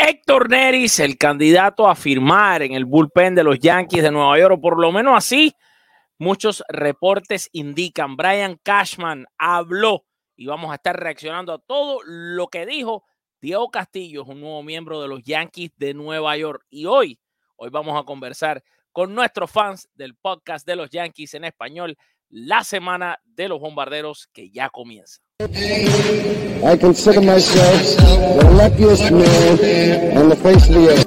[0.00, 4.54] Héctor Neris, el candidato a firmar en el bullpen de los Yankees de Nueva York,
[4.56, 5.52] o por lo menos así
[6.18, 8.14] muchos reportes indican.
[8.14, 10.04] Brian Cashman habló
[10.36, 13.06] y vamos a estar reaccionando a todo lo que dijo
[13.40, 16.64] Diego Castillo, un nuevo miembro de los Yankees de Nueva York.
[16.70, 17.18] Y hoy,
[17.56, 18.62] hoy vamos a conversar
[18.92, 21.98] con nuestros fans del podcast de los Yankees en español,
[22.30, 25.20] la semana de los bombarderos que ya comienza.
[25.40, 27.96] I consider myself
[28.40, 31.04] the luckiest man on the face of the earth.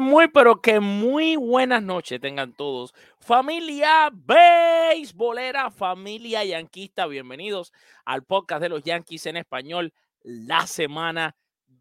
[0.00, 2.94] Muy, pero que muy buenas noches tengan todos.
[3.18, 7.72] Familia beisbolera, familia yanquista, bienvenidos
[8.04, 11.36] al podcast de los Yankees en español, la semana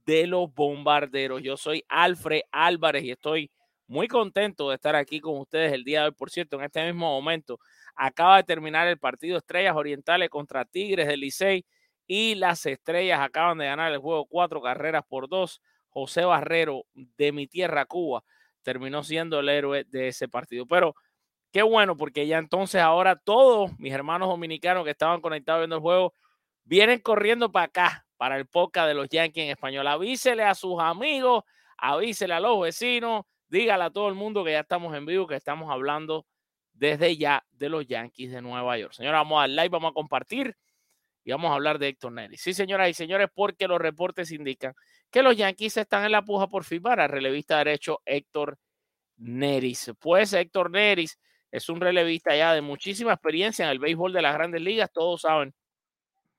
[0.06, 1.42] de los bombarderos.
[1.42, 3.52] Yo soy Alfred Álvarez y estoy
[3.88, 6.14] muy contento de estar aquí con ustedes el día de hoy.
[6.14, 7.60] Por cierto, en este mismo momento
[7.96, 11.66] acaba de terminar el partido Estrellas Orientales contra Tigres del Licey
[12.06, 15.62] y las Estrellas acaban de ganar el juego cuatro carreras por dos.
[15.94, 18.24] José Barrero de mi tierra, Cuba,
[18.64, 20.66] terminó siendo el héroe de ese partido.
[20.66, 20.96] Pero
[21.52, 25.82] qué bueno, porque ya entonces ahora todos mis hermanos dominicanos que estaban conectados viendo el
[25.82, 26.14] juego
[26.66, 29.88] vienen corriendo para acá, para el podcast de los Yankees en español.
[29.88, 31.44] Avísele a sus amigos,
[31.78, 35.36] avísele a los vecinos, dígale a todo el mundo que ya estamos en vivo, que
[35.36, 36.26] estamos hablando
[36.74, 38.94] desde ya de los Yankees de Nueva York.
[38.94, 40.56] Señora, vamos a dar like, vamos a compartir
[41.24, 42.42] y vamos a hablar de Héctor Neris.
[42.42, 44.74] Sí, señoras y señores, porque los reportes indican
[45.14, 48.58] que los Yankees están en la puja por firmar al relevista derecho Héctor
[49.18, 49.92] Neris.
[50.00, 51.20] Pues Héctor Neris
[51.52, 55.22] es un relevista ya de muchísima experiencia en el béisbol de las grandes ligas, todos
[55.22, 55.54] saben,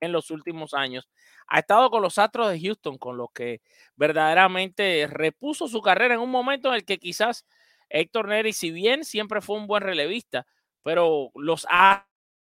[0.00, 1.08] en los últimos años.
[1.46, 3.60] Ha estado con los Astros de Houston, con los que
[3.94, 7.46] verdaderamente repuso su carrera en un momento en el que quizás
[7.88, 10.48] Héctor Neris, si bien siempre fue un buen relevista,
[10.82, 11.64] pero los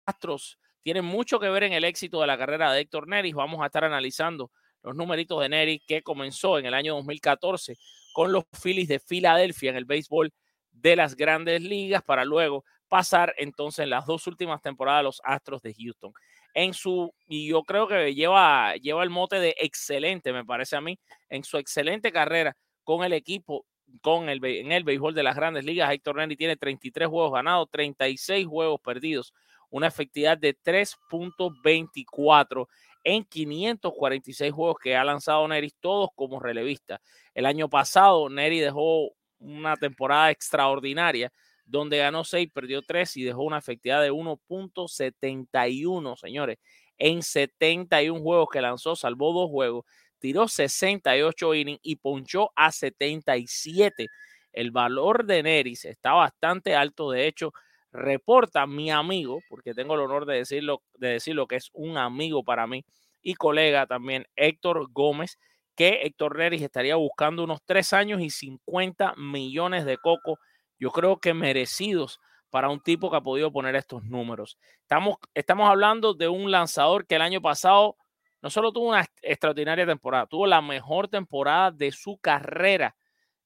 [0.06, 3.34] Astros tienen mucho que ver en el éxito de la carrera de Héctor Neris.
[3.34, 4.52] Vamos a estar analizando
[4.82, 7.76] los numeritos de Neris que comenzó en el año 2014
[8.12, 10.32] con los Phillies de Filadelfia en el béisbol
[10.70, 15.62] de las grandes ligas para luego pasar entonces en las dos últimas temporadas los Astros
[15.62, 16.12] de Houston.
[16.54, 20.82] En su, y yo creo que lleva, lleva el mote de excelente, me parece a
[20.82, 20.98] mí,
[21.30, 22.54] en su excelente carrera
[22.84, 23.64] con el equipo,
[24.02, 25.90] con el, en el béisbol de las grandes ligas.
[25.90, 29.32] Héctor Neris tiene 33 juegos ganados, 36 juegos perdidos,
[29.70, 32.68] una efectividad de 3.24
[33.04, 37.00] en 546 juegos que ha lanzado Neris, todos como relevista.
[37.34, 41.32] El año pasado, Neri dejó una temporada extraordinaria,
[41.64, 46.58] donde ganó 6, perdió 3 y dejó una efectividad de 1.71, señores.
[46.98, 49.84] En 71 juegos que lanzó, salvó dos juegos,
[50.18, 54.08] tiró 68 innings y ponchó a 77.
[54.52, 57.10] El valor de Neris está bastante alto.
[57.10, 57.52] De hecho,
[57.92, 62.42] reporta mi amigo, porque tengo el honor de decirlo, de decirlo que es un amigo
[62.42, 62.84] para mí
[63.22, 65.38] y colega también, Héctor Gómez,
[65.74, 70.38] que Héctor Neris estaría buscando unos 3 años y 50 millones de coco.
[70.78, 72.18] Yo creo que merecidos
[72.50, 74.58] para un tipo que ha podido poner estos números.
[74.82, 77.96] Estamos, estamos hablando de un lanzador que el año pasado
[78.42, 82.96] no solo tuvo una extraordinaria temporada, tuvo la mejor temporada de su carrera,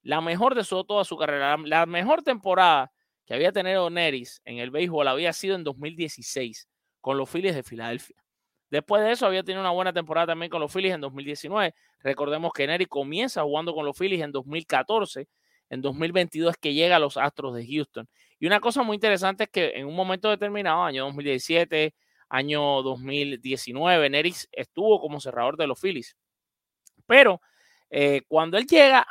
[0.02, 2.90] la mejor de su, toda su carrera, la, la mejor temporada
[3.26, 6.68] que había tenido Neris en el béisbol había sido en 2016
[7.00, 8.16] con los Phillies de Filadelfia.
[8.70, 11.74] Después de eso había tenido una buena temporada también con los Phillies en 2019.
[12.00, 15.28] Recordemos que Neris comienza jugando con los Phillies en 2014.
[15.68, 18.08] En 2022 es que llega a los Astros de Houston.
[18.38, 21.94] Y una cosa muy interesante es que en un momento determinado, año 2017,
[22.28, 26.16] año 2019, Neris estuvo como cerrador de los Phillies.
[27.06, 27.40] Pero
[27.90, 29.06] eh, cuando él llega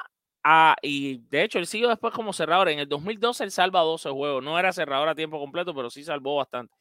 [0.45, 4.12] a, y de hecho él siguió después como cerrador, en el 2012 él salva 12
[4.12, 6.75] juegos, no era cerrador a tiempo completo, pero sí salvó bastante,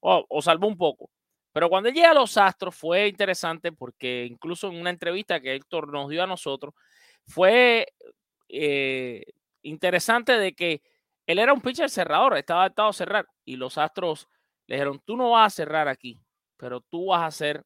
[0.00, 1.10] o, o salvó un poco.
[1.52, 5.54] Pero cuando él llega a los Astros fue interesante porque incluso en una entrevista que
[5.54, 6.74] Héctor nos dio a nosotros,
[7.26, 7.86] fue
[8.48, 9.24] eh,
[9.62, 10.82] interesante de que
[11.26, 14.28] él era un pitcher cerrador, estaba adaptado a cerrar y los Astros
[14.66, 16.20] le dijeron, tú no vas a cerrar aquí,
[16.58, 17.64] pero tú vas a ser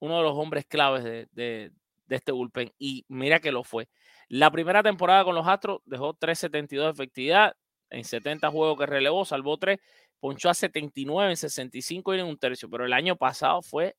[0.00, 1.72] uno de los hombres claves de, de,
[2.06, 2.72] de este bullpen.
[2.78, 3.88] Y mira que lo fue.
[4.32, 7.54] La primera temporada con los Astros dejó 3.72 de efectividad
[7.90, 9.78] en 70 juegos que relevó, salvó 3,
[10.20, 13.94] ponchó a 79 en 65 y en un tercio, pero el año pasado fue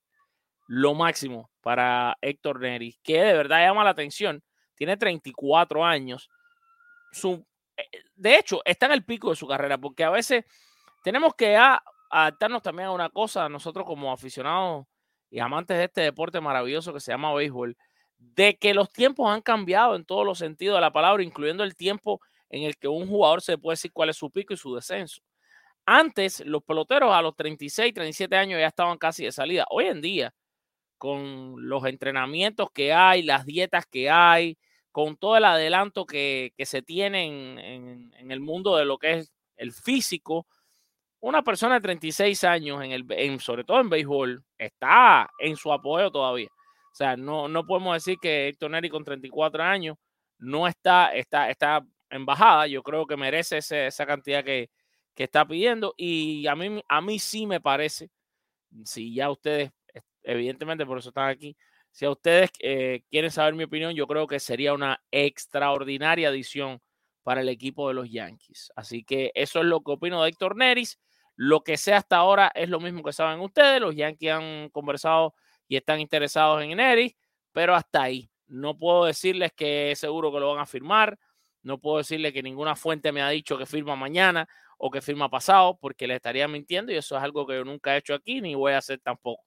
[0.65, 4.43] lo máximo para Héctor Neri, que de verdad llama la atención.
[4.73, 6.31] Tiene 34 años.
[7.11, 7.45] Su,
[8.15, 10.45] de hecho, está en el pico de su carrera, porque a veces
[11.03, 11.55] tenemos que
[12.09, 14.87] adaptarnos también a una cosa, nosotros como aficionados
[15.29, 17.77] y amantes de este deporte maravilloso que se llama béisbol,
[18.35, 21.75] de que los tiempos han cambiado en todos los sentidos de la palabra, incluyendo el
[21.75, 24.73] tiempo en el que un jugador se puede decir cuál es su pico y su
[24.75, 25.21] descenso.
[25.85, 29.65] Antes, los peloteros a los 36, 37 años ya estaban casi de salida.
[29.69, 30.33] Hoy en día,
[30.97, 34.57] con los entrenamientos que hay, las dietas que hay,
[34.91, 39.13] con todo el adelanto que, que se tiene en, en, el mundo de lo que
[39.13, 40.47] es el físico,
[41.19, 46.11] una persona de 36 años, en el, sobre todo en béisbol, está en su apoyo
[46.11, 46.49] todavía.
[46.93, 49.97] O sea, no, no podemos decir que Héctor Neri con 34 años
[50.37, 52.67] no está, está, está en bajada.
[52.67, 54.69] Yo creo que merece esa cantidad que,
[55.15, 55.95] que está pidiendo.
[55.97, 58.11] Y a mí, a mí sí me parece,
[58.85, 59.71] si ya ustedes,
[60.21, 61.57] evidentemente por eso están aquí,
[61.89, 66.79] si a ustedes eh, quieren saber mi opinión, yo creo que sería una extraordinaria adición
[67.23, 68.71] para el equipo de los Yankees.
[68.75, 70.99] Así que eso es lo que opino de Héctor Neris.
[71.35, 73.81] Lo que sé hasta ahora es lo mismo que saben ustedes.
[73.81, 75.33] Los Yankees han conversado
[75.67, 77.15] y están interesados en Neris,
[77.51, 78.29] pero hasta ahí.
[78.47, 81.17] No puedo decirles que seguro que lo van a firmar.
[81.61, 85.29] No puedo decirles que ninguna fuente me ha dicho que firma mañana o que firma
[85.29, 88.41] pasado, porque le estaría mintiendo y eso es algo que yo nunca he hecho aquí
[88.41, 89.43] ni voy a hacer tampoco.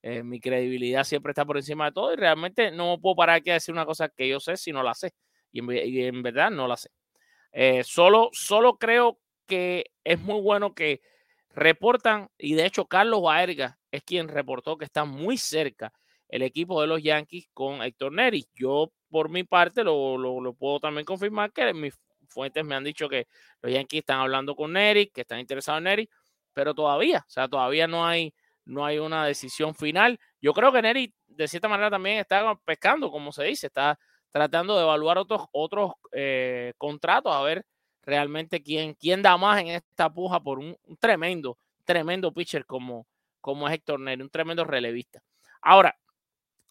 [0.00, 3.50] Eh, mi credibilidad siempre está por encima de todo y realmente no puedo parar aquí
[3.50, 5.12] a decir una cosa que yo sé si no la sé.
[5.52, 6.90] Y en, y en verdad no la sé.
[7.52, 11.00] Eh, solo, solo creo que es muy bueno que
[11.58, 15.92] reportan, y de hecho Carlos Baerga es quien reportó que está muy cerca
[16.28, 18.46] el equipo de los Yankees con Héctor Neri.
[18.54, 21.94] Yo, por mi parte, lo, lo, puedo también confirmar que mis
[22.28, 23.26] fuentes me han dicho que
[23.62, 26.10] los Yankees están hablando con Neri, que están interesados en Neri,
[26.52, 28.34] pero todavía, o sea, todavía no hay,
[28.64, 30.18] no hay una decisión final.
[30.40, 33.98] Yo creo que Neri, de cierta manera, también está pescando, como se dice, está
[34.30, 37.64] tratando de evaluar otros, otros eh, contratos, a ver
[38.08, 43.06] realmente quién, quién da más en esta puja por un, tremendo, tremendo pitcher como,
[43.40, 45.22] como es Héctor Neri, un tremendo relevista.
[45.60, 45.98] Ahora,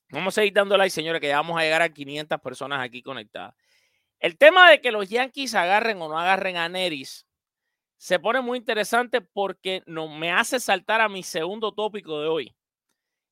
[0.09, 3.03] vamos a seguir dando like, señores, que ya vamos a llegar a 500 personas aquí
[3.03, 3.53] conectadas.
[4.19, 7.27] El tema de que los Yankees agarren o no agarren a Neris
[7.97, 12.55] se pone muy interesante porque no, me hace saltar a mi segundo tópico de hoy.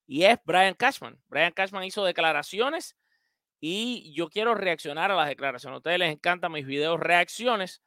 [0.06, 1.20] Y es Brian Cashman.
[1.28, 2.96] Brian Cashman hizo declaraciones
[3.60, 5.76] y yo quiero reaccionar a las declaraciones.
[5.76, 7.82] A ustedes les encantan mis videos reacciones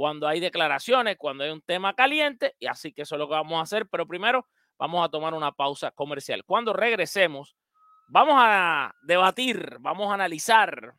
[0.00, 3.34] cuando hay declaraciones, cuando hay un tema caliente, y así que eso es lo que
[3.34, 3.86] vamos a hacer.
[3.86, 4.46] Pero primero
[4.78, 6.42] vamos a tomar una pausa comercial.
[6.46, 7.54] Cuando regresemos,
[8.08, 10.94] vamos a debatir, vamos a analizar,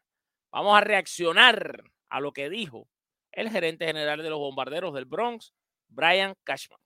[0.52, 2.88] vamos a reaccionar a lo que dijo
[3.32, 5.52] el gerente general de los bombarderos del Bronx,
[5.88, 6.80] Brian Cashman.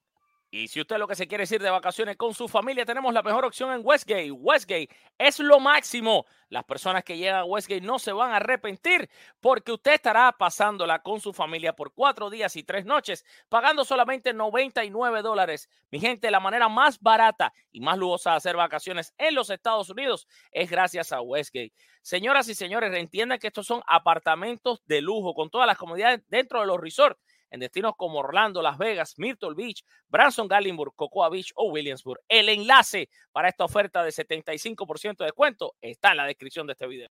[0.56, 3.14] Y si usted lo que se quiere es ir de vacaciones con su familia, tenemos
[3.14, 4.32] la mejor opción en Westgate.
[4.32, 6.26] Westgate es lo máximo.
[6.48, 9.10] Las personas que llegan a Westgate no se van a arrepentir
[9.42, 14.34] porque usted estará pasándola con su familia por cuatro días y tres noches, pagando solamente
[14.34, 15.68] 99 dólares.
[15.92, 19.90] Mi gente, la manera más barata y más lujosa de hacer vacaciones en los Estados
[19.90, 21.74] Unidos es gracias a Westgate.
[22.02, 26.62] Señoras y señores, entiendan que estos son apartamentos de lujo con todas las comodidades dentro
[26.62, 31.52] de los resorts en destinos como Orlando, Las Vegas, Myrtle Beach, Branson, Gallenburg, Cocoa Beach
[31.56, 32.20] o Williamsburg.
[32.28, 36.88] El enlace para esta oferta de 75% de descuento está en la descripción de este
[36.88, 37.10] video.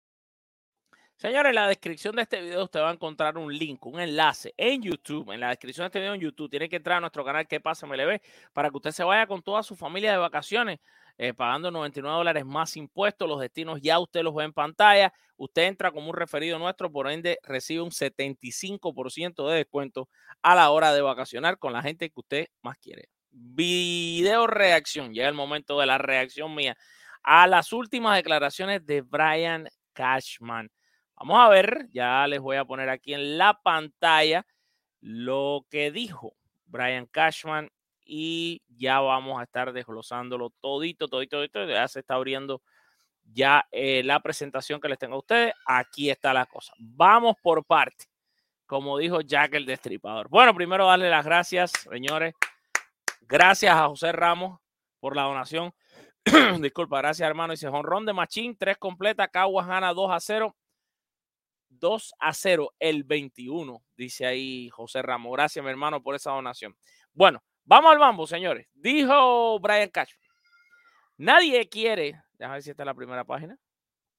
[1.20, 4.54] Señores, en la descripción de este video usted va a encontrar un link, un enlace
[4.56, 5.30] en YouTube.
[5.32, 7.60] En la descripción de este video en YouTube tiene que entrar a nuestro canal Que
[7.60, 8.22] pasa MLB
[8.54, 10.80] para que usted se vaya con toda su familia de vacaciones
[11.22, 13.28] eh, pagando 99 dólares más impuestos.
[13.28, 15.12] Los destinos ya usted los ve en pantalla.
[15.36, 20.08] Usted entra como un referido nuestro, por ende recibe un 75% de descuento
[20.40, 23.10] a la hora de vacacionar con la gente que usted más quiere.
[23.30, 25.12] Video reacción.
[25.12, 26.74] Llega el momento de la reacción mía
[27.22, 30.70] a las últimas declaraciones de Brian Cashman.
[31.16, 34.46] Vamos a ver, ya les voy a poner aquí en la pantalla
[35.02, 36.32] lo que dijo
[36.64, 37.68] Brian Cashman
[38.12, 41.64] y ya vamos a estar desglosándolo todito, todito, todito.
[41.64, 42.60] Ya se está abriendo
[43.22, 45.54] ya eh, la presentación que les tengo a ustedes.
[45.64, 46.72] Aquí está la cosa.
[46.80, 48.06] Vamos por parte,
[48.66, 50.28] como dijo Jack el Destripador.
[50.28, 52.34] Bueno, primero darle las gracias, señores.
[53.20, 54.58] Gracias a José Ramos
[54.98, 55.72] por la donación.
[56.60, 57.52] Disculpa, gracias, hermano.
[57.52, 59.28] Dice Jonrón de Machín, 3 completa.
[59.28, 60.56] Caguas gana 2 a 0.
[61.68, 65.32] 2 a 0 el 21, dice ahí José Ramos.
[65.32, 66.76] Gracias, mi hermano, por esa donación.
[67.12, 67.40] Bueno,
[67.70, 68.66] vamos al bambo, señores.
[68.74, 70.20] Dijo Brian Cashman.
[71.16, 73.56] Nadie quiere, déjame ver si esta es la primera página.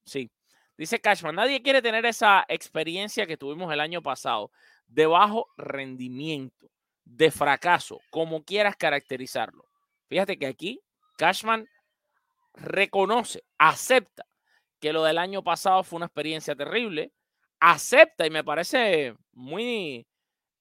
[0.04, 0.30] Sí.
[0.78, 4.50] Dice Cashman, nadie quiere tener esa experiencia que tuvimos el año pasado
[4.86, 6.70] de bajo rendimiento,
[7.04, 9.66] de fracaso, como quieras caracterizarlo.
[10.08, 10.80] Fíjate que aquí
[11.18, 11.68] Cashman
[12.54, 14.24] reconoce, acepta
[14.80, 17.12] que lo del año pasado fue una experiencia terrible,
[17.60, 20.06] acepta, y me parece muy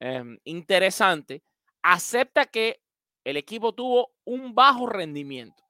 [0.01, 1.41] eh, interesante,
[1.81, 2.81] acepta que
[3.23, 5.63] el equipo tuvo un bajo rendimiento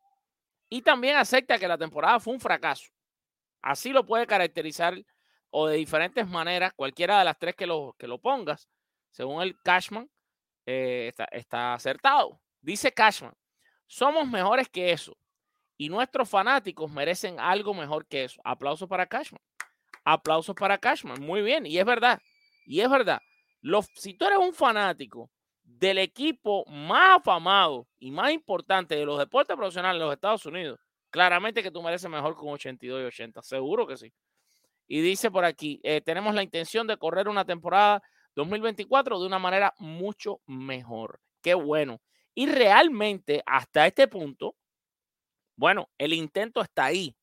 [0.70, 2.92] y también acepta que la temporada fue un fracaso.
[3.62, 4.96] Así lo puede caracterizar
[5.50, 8.70] o de diferentes maneras, cualquiera de las tres que lo, que lo pongas,
[9.12, 10.10] según el Cashman,
[10.66, 12.40] eh, está, acertado.
[12.62, 13.34] Dice Cashman,
[13.86, 15.18] somos mejores que eso
[15.78, 18.40] y nuestros fanáticos merecen algo mejor que eso.
[18.44, 19.42] Aplausos para Cashman.
[20.06, 21.20] Aplausos para Cashman.
[21.20, 21.66] Muy bien.
[21.66, 22.22] Y es verdad.
[22.66, 23.20] Y es verdad.
[23.96, 25.30] Si tú eres un fanático
[25.78, 30.80] del equipo más afamado y más importante de los deportes profesionales en los Estados Unidos,
[31.10, 33.42] claramente que tú mereces mejor con 82 y 80.
[33.42, 34.14] Seguro que sí.
[34.88, 38.02] Y dice por aquí, eh, tenemos la intención de correr una temporada
[38.36, 41.20] 2024 de una manera mucho mejor.
[41.42, 42.02] Qué bueno.
[42.34, 44.56] Y realmente hasta este punto,
[45.56, 47.16] bueno, el intento está ahí.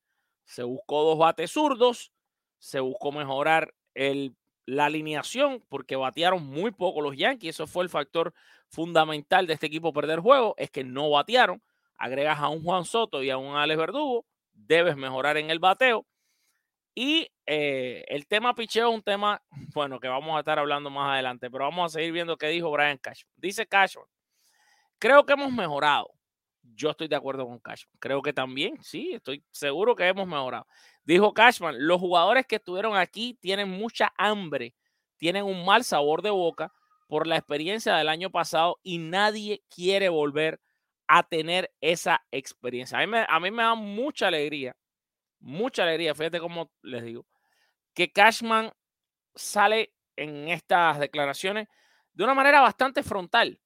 [0.45, 2.11] Se buscó dos bates zurdos,
[2.57, 4.35] se buscó mejorar el,
[4.69, 7.55] la alineación porque batearon muy poco los Yankees.
[7.55, 8.33] Eso fue el factor
[8.67, 11.61] fundamental de este equipo perder juego, es que no batearon.
[11.97, 16.05] Agregas a un Juan Soto y a un Alex Verdugo, debes mejorar en el bateo.
[16.95, 19.41] Y eh, el tema picheo es un tema,
[19.73, 22.71] bueno, que vamos a estar hablando más adelante, pero vamos a seguir viendo qué dijo
[22.71, 23.33] Brian Cashman.
[23.37, 24.05] Dice Cashman,
[24.99, 26.11] creo que hemos mejorado.
[26.61, 27.95] Yo estoy de acuerdo con Cashman.
[27.99, 30.67] Creo que también, sí, estoy seguro que hemos mejorado.
[31.09, 34.75] Dijo Cashman, los jugadores que estuvieron aquí tienen mucha hambre,
[35.17, 36.71] tienen un mal sabor de boca
[37.07, 40.61] por la experiencia del año pasado y nadie quiere volver
[41.07, 42.99] a tener esa experiencia.
[42.99, 44.77] A mí me, a mí me da mucha alegría,
[45.39, 47.25] mucha alegría, fíjate cómo les digo,
[47.95, 48.71] que Cashman
[49.33, 51.69] sale en estas declaraciones
[52.13, 53.59] de una manera bastante frontal,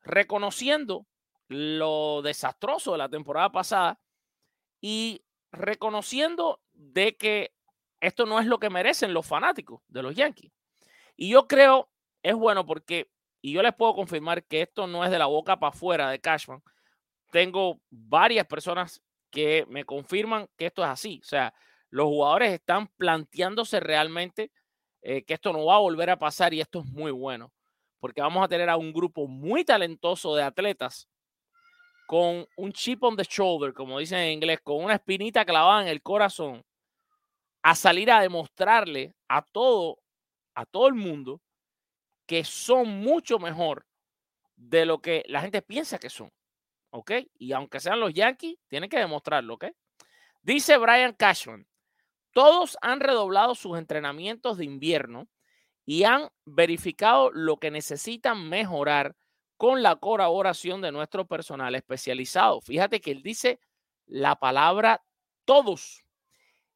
[0.00, 1.06] reconociendo
[1.46, 4.00] lo desastroso de la temporada pasada
[4.80, 7.52] y reconociendo de que
[8.00, 10.52] esto no es lo que merecen los fanáticos de los Yankees.
[11.16, 11.90] Y yo creo
[12.22, 15.58] es bueno porque, y yo les puedo confirmar que esto no es de la boca
[15.58, 16.62] para afuera de Cashman.
[17.30, 21.20] Tengo varias personas que me confirman que esto es así.
[21.22, 21.54] O sea,
[21.90, 24.50] los jugadores están planteándose realmente
[25.02, 27.52] eh, que esto no va a volver a pasar y esto es muy bueno,
[27.98, 31.08] porque vamos a tener a un grupo muy talentoso de atletas
[32.06, 35.88] con un chip on the shoulder, como dicen en inglés, con una espinita clavada en
[35.88, 36.64] el corazón,
[37.62, 39.98] a salir a demostrarle a todo,
[40.54, 41.40] a todo el mundo
[42.26, 43.86] que son mucho mejor
[44.56, 46.30] de lo que la gente piensa que son.
[46.90, 47.12] ¿Ok?
[47.38, 49.54] Y aunque sean los Yankees, tienen que demostrarlo.
[49.54, 49.66] ¿Ok?
[50.42, 51.66] Dice Brian Cashman,
[52.32, 55.28] todos han redoblado sus entrenamientos de invierno
[55.84, 59.14] y han verificado lo que necesitan mejorar
[59.62, 62.60] con la colaboración de nuestro personal especializado.
[62.62, 63.60] Fíjate que él dice
[64.06, 65.04] la palabra
[65.44, 66.02] todos.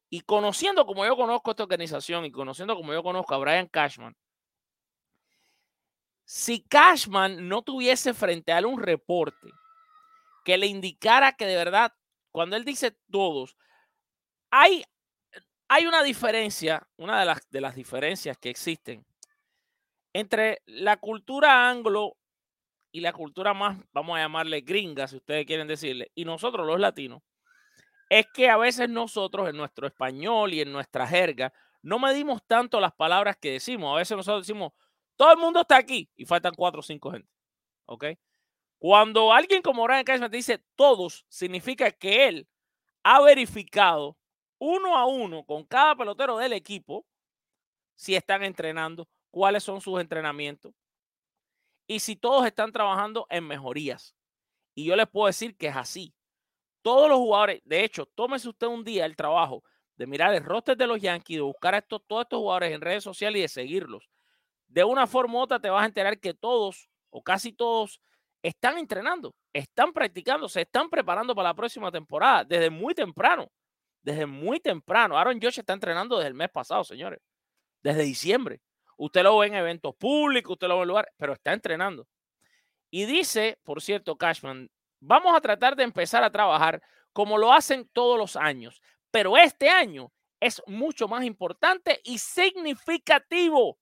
[0.09, 4.15] Y conociendo como yo conozco esta organización y conociendo como yo conozco a Brian Cashman,
[6.23, 9.49] si Cashman no tuviese frente a él un reporte
[10.45, 11.93] que le indicara que de verdad,
[12.31, 13.57] cuando él dice todos,
[14.49, 14.85] hay,
[15.67, 19.05] hay una diferencia, una de las, de las diferencias que existen
[20.13, 22.15] entre la cultura anglo
[22.97, 26.79] y la cultura más, vamos a llamarle gringa, si ustedes quieren decirle, y nosotros los
[26.79, 27.21] latinos,
[28.09, 32.79] es que a veces nosotros en nuestro español y en nuestra jerga no medimos tanto
[32.79, 33.93] las palabras que decimos.
[33.93, 34.73] A veces nosotros decimos,
[35.15, 37.29] todo el mundo está aquí y faltan cuatro o cinco gente.
[37.85, 38.05] ¿Ok?
[38.79, 42.47] Cuando alguien como Brian Cashman dice todos, significa que él
[43.03, 44.17] ha verificado
[44.57, 47.05] uno a uno con cada pelotero del equipo
[47.93, 50.73] si están entrenando, cuáles son sus entrenamientos
[51.87, 54.15] y si todos están trabajando en mejorías.
[54.75, 56.13] Y yo les puedo decir que es así.
[56.81, 59.63] Todos los jugadores, de hecho, tómese usted un día el trabajo
[59.95, 62.81] de mirar el roster de los Yankees, de buscar a estos, todos estos jugadores en
[62.81, 64.09] redes sociales y de seguirlos.
[64.67, 67.99] De una forma u otra te vas a enterar que todos o casi todos
[68.43, 73.49] están entrenando, están practicando, se están preparando para la próxima temporada desde muy temprano.
[74.03, 75.17] Desde muy temprano.
[75.17, 77.19] Aaron Josh está entrenando desde el mes pasado, señores.
[77.81, 78.61] Desde diciembre.
[78.97, 82.07] Usted lo ve en eventos públicos, usted lo ve en lugares, pero está entrenando.
[82.89, 86.81] Y dice, por cierto, Cashman, vamos a tratar de empezar a trabajar
[87.13, 93.79] como lo hacen todos los años, pero este año es mucho más importante y significativo,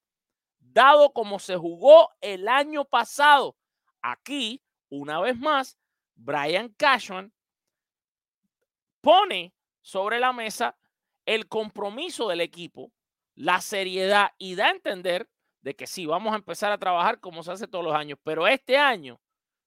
[0.60, 3.57] dado como se jugó el año pasado.
[4.01, 5.77] Aquí, una vez más,
[6.15, 7.34] Brian Cashman
[9.01, 10.77] pone sobre la mesa
[11.25, 12.91] el compromiso del equipo,
[13.36, 15.30] la seriedad y da a entender
[15.62, 18.48] de que sí, vamos a empezar a trabajar como se hace todos los años, pero
[18.48, 19.20] este año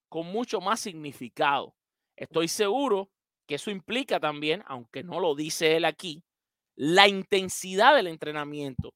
[0.08, 1.74] con mucho más significado.
[2.16, 3.10] Estoy seguro
[3.46, 6.24] que eso implica también, aunque no lo dice él aquí,
[6.76, 8.94] la intensidad del entrenamiento,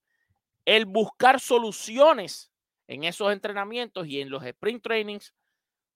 [0.65, 2.53] el buscar soluciones
[2.87, 5.35] en esos entrenamientos y en los sprint trainings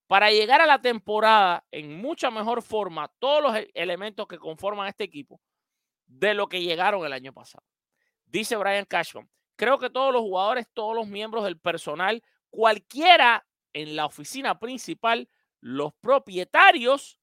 [0.07, 4.87] para llegar a la temporada en mucha mejor forma todos los e- elementos que conforman
[4.87, 5.39] este equipo
[6.05, 7.65] de lo que llegaron el año pasado.
[8.27, 13.95] Dice Brian Cashman, creo que todos los jugadores, todos los miembros del personal, cualquiera en
[13.95, 17.19] la oficina principal, los propietarios,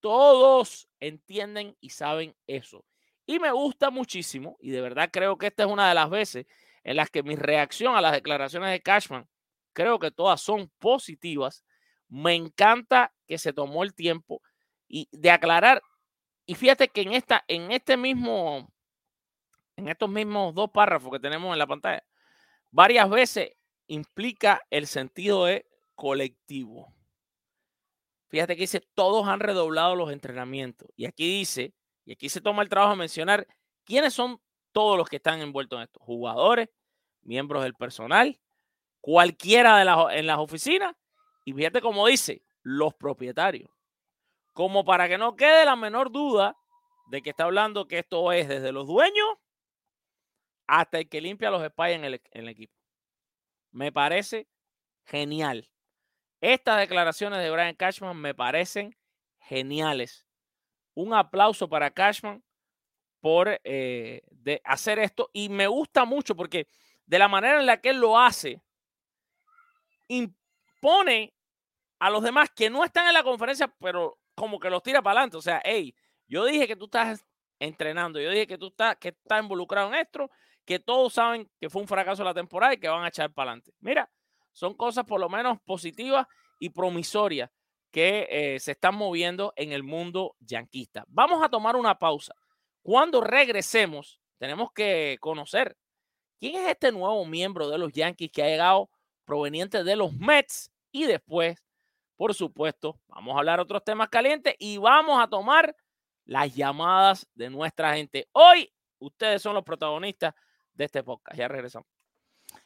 [0.00, 2.84] todos entienden y saben eso.
[3.24, 6.46] Y me gusta muchísimo, y de verdad creo que esta es una de las veces
[6.84, 9.28] en las que mi reacción a las declaraciones de Cashman,
[9.72, 11.64] creo que todas son positivas.
[12.08, 14.42] Me encanta que se tomó el tiempo
[14.88, 15.82] y de aclarar.
[16.44, 18.68] Y fíjate que en esta, en este mismo,
[19.82, 22.04] en estos mismos dos párrafos que tenemos en la pantalla,
[22.70, 23.52] varias veces
[23.86, 26.94] implica el sentido de colectivo.
[28.28, 30.88] Fíjate que dice, todos han redoblado los entrenamientos.
[30.96, 33.46] Y aquí dice, y aquí se toma el trabajo de mencionar
[33.84, 34.40] quiénes son
[34.72, 36.00] todos los que están envueltos en esto.
[36.00, 36.70] Jugadores,
[37.20, 38.40] miembros del personal,
[39.00, 40.96] cualquiera de las, en las oficinas.
[41.44, 43.70] Y fíjate cómo dice, los propietarios.
[44.54, 46.56] Como para que no quede la menor duda
[47.08, 49.26] de que está hablando que esto es desde los dueños
[50.66, 52.74] hasta el que limpia los spies en el, en el equipo.
[53.70, 54.48] Me parece
[55.04, 55.70] genial.
[56.40, 58.96] Estas declaraciones de Brian Cashman me parecen
[59.38, 60.26] geniales.
[60.94, 62.42] Un aplauso para Cashman
[63.20, 66.66] por eh, de hacer esto y me gusta mucho porque
[67.06, 68.60] de la manera en la que él lo hace,
[70.08, 71.34] impone
[71.98, 75.20] a los demás que no están en la conferencia, pero como que los tira para
[75.20, 75.36] adelante.
[75.36, 75.94] O sea, hey,
[76.26, 77.24] yo dije que tú estás
[77.58, 80.30] entrenando, yo dije que tú estás, que estás involucrado en esto,
[80.64, 83.50] que todos saben que fue un fracaso la temporada y que van a echar para
[83.50, 83.72] adelante.
[83.80, 84.10] Mira,
[84.52, 86.26] son cosas por lo menos positivas
[86.58, 87.50] y promisorias
[87.90, 91.04] que eh, se están moviendo en el mundo yanquista.
[91.08, 92.34] Vamos a tomar una pausa.
[92.82, 95.76] Cuando regresemos, tenemos que conocer
[96.40, 98.90] quién es este nuevo miembro de los Yankees que ha llegado
[99.24, 101.62] proveniente de los Mets y después,
[102.16, 105.76] por supuesto, vamos a hablar otros temas calientes y vamos a tomar
[106.24, 108.28] las llamadas de nuestra gente.
[108.32, 110.34] Hoy ustedes son los protagonistas
[110.74, 111.38] de este podcast.
[111.38, 111.88] Ya regresamos.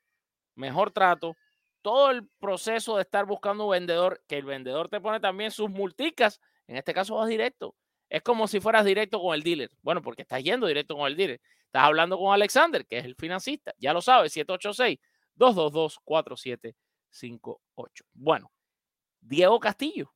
[0.56, 1.36] Mejor trato,
[1.82, 5.70] todo el proceso de estar buscando un vendedor, que el vendedor te pone también sus
[5.70, 7.76] multicas, en este caso vas directo.
[8.10, 9.70] Es como si fueras directo con el dealer.
[9.82, 11.42] Bueno, porque estás yendo directo con el dealer.
[11.66, 13.74] Estás hablando con Alexander, que es el financista.
[13.80, 14.36] Ya lo sabes,
[15.38, 16.74] 786-222-4758.
[18.14, 18.52] Bueno,
[19.20, 20.14] Diego Castillo.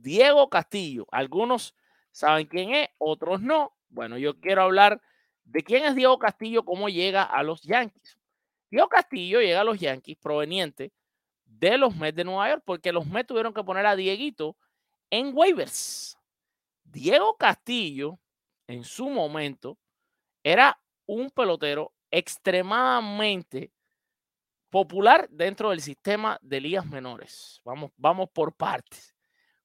[0.00, 1.06] Diego Castillo.
[1.10, 1.74] Algunos
[2.10, 3.76] saben quién es, otros no.
[3.88, 5.00] Bueno, yo quiero hablar
[5.44, 8.18] de quién es Diego Castillo, cómo llega a los Yankees.
[8.70, 10.92] Diego Castillo llega a los Yankees proveniente
[11.44, 14.56] de los Mets de Nueva York, porque los Mets tuvieron que poner a Dieguito
[15.10, 16.18] en waivers.
[16.84, 18.18] Diego Castillo,
[18.66, 19.78] en su momento,
[20.42, 23.72] era un pelotero extremadamente
[24.70, 27.60] popular dentro del sistema de ligas menores.
[27.64, 29.14] Vamos, vamos por partes,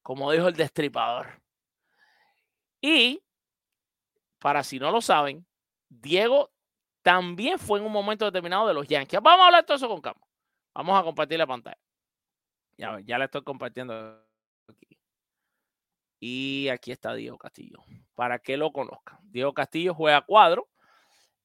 [0.03, 1.41] como dijo el destripador.
[2.81, 3.23] Y,
[4.39, 5.47] para si no lo saben,
[5.89, 6.51] Diego
[7.01, 9.21] también fue en un momento determinado de los Yankees.
[9.21, 10.21] Vamos a hablar todo eso con calma.
[10.73, 11.79] Vamos a compartir la pantalla.
[12.77, 14.21] Ya, ya la estoy compartiendo
[14.67, 14.99] aquí.
[16.19, 17.79] Y aquí está Diego Castillo.
[18.15, 19.19] Para que lo conozcan.
[19.23, 20.67] Diego Castillo juega cuadro.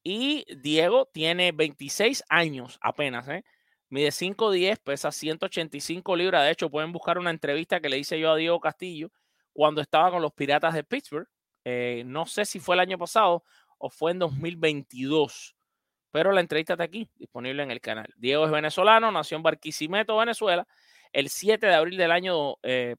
[0.03, 3.27] Y Diego tiene 26 años apenas.
[3.27, 3.43] ¿eh?
[3.89, 6.43] Mide 5'10, pesa 185 libras.
[6.43, 9.11] De hecho, pueden buscar una entrevista que le hice yo a Diego Castillo
[9.53, 11.27] cuando estaba con los Piratas de Pittsburgh.
[11.65, 13.43] Eh, no sé si fue el año pasado
[13.77, 15.55] o fue en 2022.
[16.11, 18.11] Pero la entrevista está aquí, disponible en el canal.
[18.17, 20.67] Diego es venezolano, nació en Barquisimeto, Venezuela,
[21.13, 22.95] el 7 de abril del año, eh,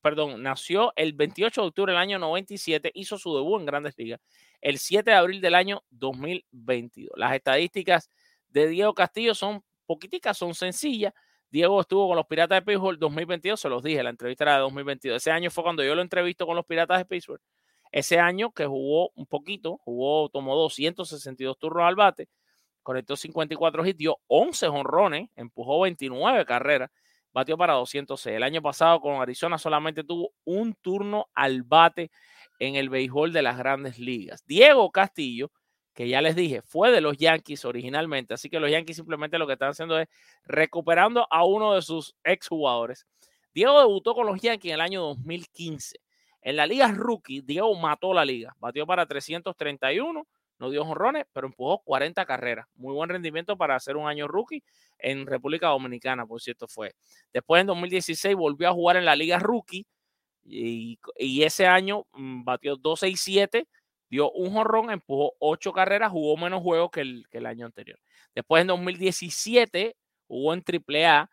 [0.00, 4.20] perdón, nació el 28 de octubre del año 97, hizo su debut en Grandes Ligas
[4.60, 7.12] el 7 de abril del año 2022.
[7.16, 8.10] Las estadísticas
[8.48, 11.12] de Diego Castillo son poquiticas, son sencillas.
[11.50, 14.60] Diego estuvo con los Piratas de Pittsburgh 2022, se los dije, la entrevista era de
[14.60, 15.16] 2022.
[15.16, 17.40] Ese año fue cuando yo lo entrevisto con los Piratas de Pittsburgh.
[17.92, 22.28] Ese año que jugó un poquito, jugó, tomó 262 turnos al bate,
[22.82, 26.90] conectó 54 hits, dio 11 honrones, empujó 29 carreras,
[27.32, 28.36] batió para 206.
[28.36, 32.10] El año pasado con Arizona solamente tuvo un turno al bate
[32.58, 34.44] en el béisbol de las grandes ligas.
[34.46, 35.50] Diego Castillo,
[35.96, 39.46] que ya les dije, fue de los Yankees originalmente, así que los Yankees simplemente lo
[39.46, 40.08] que están haciendo es
[40.44, 43.06] recuperando a uno de sus exjugadores.
[43.54, 45.98] Diego debutó con los Yankees en el año 2015.
[46.42, 50.26] En la liga rookie, Diego mató la liga, batió para 331,
[50.58, 52.66] no dio jonrones, pero empujó 40 carreras.
[52.74, 54.62] Muy buen rendimiento para hacer un año rookie
[54.98, 56.94] en República Dominicana, por cierto fue.
[57.32, 59.86] Después en 2016 volvió a jugar en la liga rookie
[60.44, 60.98] y,
[61.42, 63.66] ese año mm, batió 12 y 7,
[64.08, 67.98] dio un jonrón, empujó 8 carreras, jugó menos juegos que el, que el año anterior.
[68.34, 71.30] Después en 2017 jugó en AAA,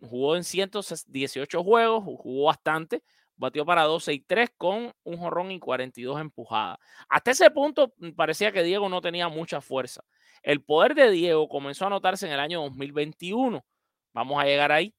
[0.00, 3.02] jugó en 118 juegos, jugó bastante,
[3.36, 6.78] batió para 12 y 3 con un jorrón y 42 empujadas.
[7.08, 10.04] Hasta ese punto mm, parecía que Diego no tenía mucha fuerza.
[10.42, 13.64] El poder de Diego comenzó a notarse en el año 2021.
[14.12, 14.94] Vamos a llegar ahí.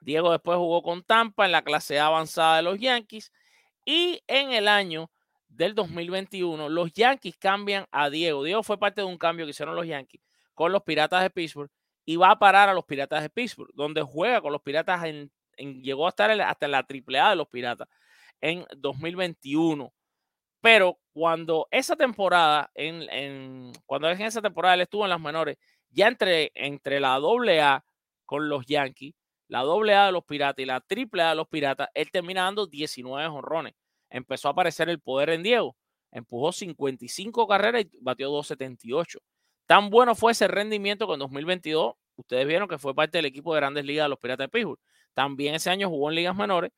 [0.00, 3.32] Diego después jugó con Tampa en la clase A avanzada de los Yankees
[3.84, 5.10] y en el año
[5.48, 8.44] del 2021 los Yankees cambian a Diego.
[8.44, 10.20] Diego fue parte de un cambio que hicieron los Yankees
[10.54, 11.70] con los Piratas de Pittsburgh
[12.04, 15.30] y va a parar a los Piratas de Pittsburgh, donde juega con los Piratas en
[15.58, 17.88] llegó a estar hasta en la AAA de los Piratas
[18.40, 19.92] en 2021.
[20.60, 25.56] Pero cuando esa temporada, en, en, cuando en esa temporada él estuvo en las menores,
[25.90, 27.84] ya entre, entre la AA
[28.24, 29.14] con los Yankees,
[29.48, 33.26] la AA de los Piratas y la AAA de los Piratas, él termina dando 19
[33.26, 33.74] honrones.
[34.10, 35.76] Empezó a aparecer el poder en Diego.
[36.10, 39.18] Empujó 55 carreras y batió 278.
[39.66, 43.54] Tan bueno fue ese rendimiento que en 2022 ustedes vieron que fue parte del equipo
[43.54, 44.80] de grandes ligas de los Piratas de Pittsburgh.
[45.14, 46.72] También ese año jugó en ligas menores.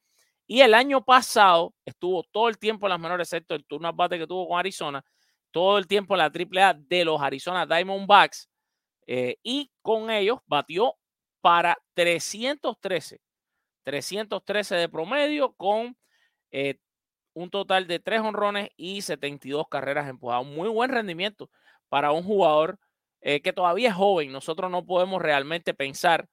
[0.46, 4.18] Y el año pasado estuvo todo el tiempo en las menores, excepto el turno bate
[4.18, 5.04] que tuvo con Arizona,
[5.52, 8.48] todo el tiempo en la AAA de los Arizona Diamondbacks.
[9.06, 10.96] eh, y con ellos batió
[11.40, 13.20] para 313,
[13.84, 15.96] 313 de promedio con
[16.50, 16.78] eh,
[17.34, 20.46] un total de 3 honrones y 72 carreras empujadas.
[20.46, 21.50] Muy buen rendimiento
[21.88, 22.78] para un jugador
[23.20, 24.32] eh, que todavía es joven.
[24.32, 26.28] Nosotros no podemos realmente pensar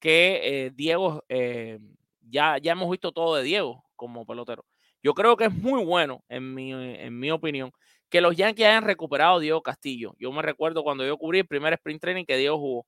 [0.00, 1.78] que eh, Diego, eh,
[2.20, 4.64] ya, ya hemos visto todo de Diego como pelotero.
[5.02, 7.72] Yo creo que es muy bueno, en mi, en mi opinión,
[8.08, 10.14] que los Yankees hayan recuperado a Diego Castillo.
[10.18, 12.86] Yo me recuerdo cuando yo cubrí el primer sprint training que Diego jugó.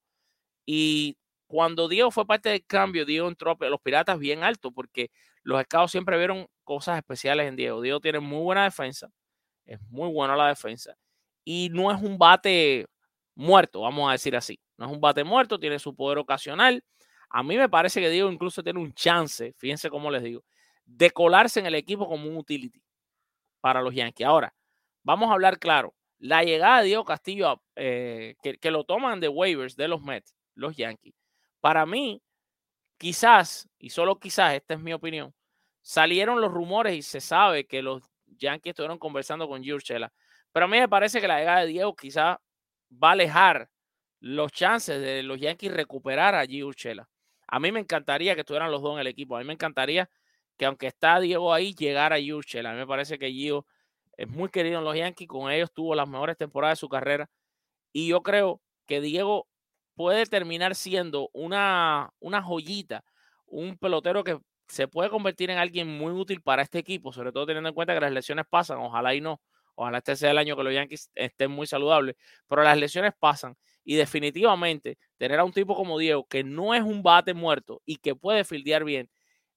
[0.66, 5.10] Y cuando Diego fue parte del cambio, Diego entró a los Piratas bien alto, porque
[5.42, 7.80] los scouts siempre vieron cosas especiales en Diego.
[7.80, 9.10] Diego tiene muy buena defensa,
[9.64, 10.96] es muy buena la defensa,
[11.44, 12.86] y no es un bate
[13.34, 14.58] muerto, vamos a decir así.
[14.76, 16.82] No es un bate muerto, tiene su poder ocasional.
[17.30, 20.44] A mí me parece que Diego incluso tiene un chance, fíjense cómo les digo,
[20.84, 22.82] de colarse en el equipo como un utility
[23.60, 24.26] para los Yankees.
[24.26, 24.54] Ahora,
[25.02, 25.94] vamos a hablar claro.
[26.18, 30.34] La llegada de Diego Castillo, eh, que, que lo toman de waivers de los Mets,
[30.54, 31.14] los Yankees,
[31.60, 32.22] para mí,
[32.98, 35.34] quizás, y solo quizás, esta es mi opinión,
[35.84, 38.02] salieron los rumores y se sabe que los
[38.38, 40.12] Yankees estuvieron conversando con Urshela.
[40.50, 42.38] Pero a mí me parece que la llegada de Diego quizás
[42.90, 43.68] va a alejar
[44.18, 47.06] los chances de los Yankees recuperar a Gio Urshela.
[47.46, 49.36] A mí me encantaría que estuvieran los dos en el equipo.
[49.36, 50.08] A mí me encantaría
[50.56, 52.70] que aunque está Diego ahí, llegara Gio Urshela.
[52.70, 53.66] A mí me parece que Gio
[54.16, 55.28] es muy querido en los Yankees.
[55.28, 57.28] Con ellos tuvo las mejores temporadas de su carrera.
[57.92, 59.48] Y yo creo que Diego
[59.94, 63.04] puede terminar siendo una, una joyita,
[63.44, 67.46] un pelotero que se puede convertir en alguien muy útil para este equipo, sobre todo
[67.46, 69.40] teniendo en cuenta que las lesiones pasan, ojalá y no,
[69.74, 72.16] ojalá este sea el año que los Yankees estén muy saludables,
[72.48, 76.82] pero las lesiones pasan y definitivamente tener a un tipo como Diego, que no es
[76.82, 79.10] un bate muerto y que puede fildear bien,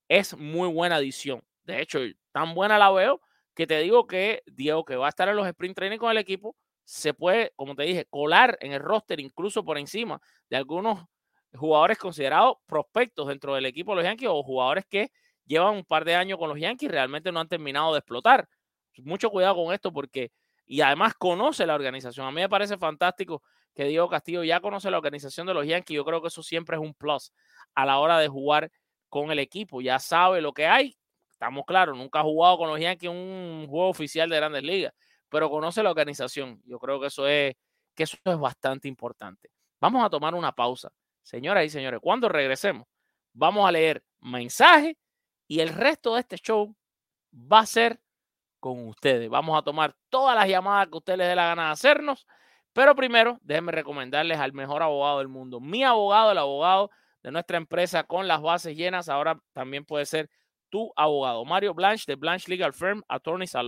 [0.09, 1.41] es muy buena adición.
[1.63, 1.99] De hecho,
[2.31, 3.21] tan buena la veo
[3.55, 6.17] que te digo que Diego, que va a estar en los sprint training con el
[6.17, 11.05] equipo, se puede, como te dije, colar en el roster incluso por encima de algunos
[11.53, 15.11] jugadores considerados prospectos dentro del equipo de los Yankees o jugadores que
[15.45, 18.47] llevan un par de años con los Yankees realmente no han terminado de explotar.
[18.97, 20.31] Mucho cuidado con esto porque,
[20.65, 22.27] y además conoce la organización.
[22.27, 23.43] A mí me parece fantástico
[23.75, 25.95] que Diego Castillo ya conoce la organización de los Yankees.
[25.95, 27.31] Yo creo que eso siempre es un plus
[27.75, 28.71] a la hora de jugar
[29.07, 29.81] con el equipo.
[29.81, 30.97] Ya sabe lo que hay.
[31.29, 34.93] Estamos claros, nunca ha jugado con los Yankees un juego oficial de grandes ligas
[35.29, 36.61] pero conoce la organización.
[36.65, 37.55] Yo creo que eso es,
[37.95, 39.49] que eso es bastante importante.
[39.79, 40.91] Vamos a tomar una pausa.
[41.27, 42.87] Señoras y señores, cuando regresemos,
[43.33, 44.95] vamos a leer mensajes
[45.45, 46.73] y el resto de este show
[47.33, 47.99] va a ser
[48.61, 49.29] con ustedes.
[49.29, 52.25] Vamos a tomar todas las llamadas que ustedes les dé la gana de hacernos,
[52.71, 55.59] pero primero déjenme recomendarles al mejor abogado del mundo.
[55.59, 60.29] Mi abogado, el abogado de nuestra empresa con las bases llenas, ahora también puede ser
[60.69, 61.43] tu abogado.
[61.43, 63.65] Mario Blanche de Blanche Legal Firm, Attorneys at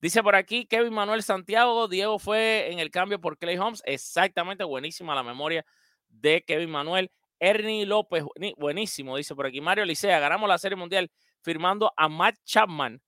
[0.00, 3.82] Dice por aquí Kevin Manuel Santiago, Diego fue en el cambio por Clay Holmes.
[3.84, 5.64] Exactamente, buenísima la memoria
[6.08, 7.10] de Kevin Manuel.
[7.38, 8.24] Ernie López,
[8.56, 9.60] buenísimo, dice por aquí.
[9.60, 11.10] Mario Licea, ganamos la Serie Mundial
[11.42, 13.00] firmando a Matt Chapman.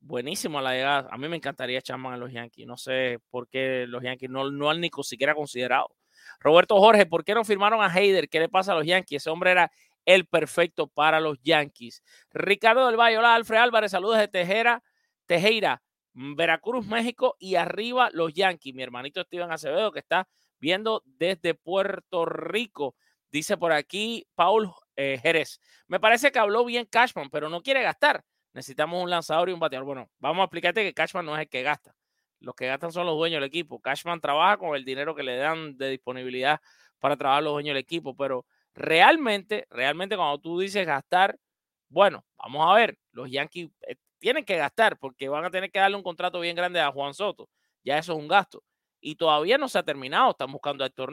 [0.00, 1.08] Buenísimo la llegada.
[1.10, 2.66] A mí me encantaría Chapman en los Yankees.
[2.66, 5.88] No sé por qué los Yankees no, no han ni siquiera considerado.
[6.40, 8.28] Roberto Jorge, ¿por qué no firmaron a Heider?
[8.30, 9.22] ¿Qué le pasa a los Yankees?
[9.22, 9.70] Ese hombre era
[10.06, 12.02] el perfecto para los Yankees.
[12.30, 14.82] Ricardo del Valle, hola Alfred Álvarez, saludos de Tejera,
[15.26, 15.82] Tejera.
[16.12, 18.74] Veracruz, México y arriba los Yankees.
[18.74, 22.94] Mi hermanito Steven Acevedo que está viendo desde Puerto Rico.
[23.30, 25.60] Dice por aquí Paul eh, Jerez.
[25.86, 28.24] Me parece que habló bien Cashman, pero no quiere gastar.
[28.52, 29.86] Necesitamos un lanzador y un bateador.
[29.86, 31.94] Bueno, vamos a explicarte que Cashman no es el que gasta.
[32.40, 33.80] Los que gastan son los dueños del equipo.
[33.80, 36.60] Cashman trabaja con el dinero que le dan de disponibilidad
[36.98, 38.16] para trabajar los dueños del equipo.
[38.16, 41.38] Pero realmente, realmente cuando tú dices gastar,
[41.88, 45.80] bueno, vamos a ver, los Yankees eh, tienen que gastar porque van a tener que
[45.80, 47.48] darle un contrato bien grande a Juan Soto.
[47.82, 48.62] Ya eso es un gasto.
[49.00, 50.30] Y todavía no se ha terminado.
[50.30, 51.12] Están buscando a Héctor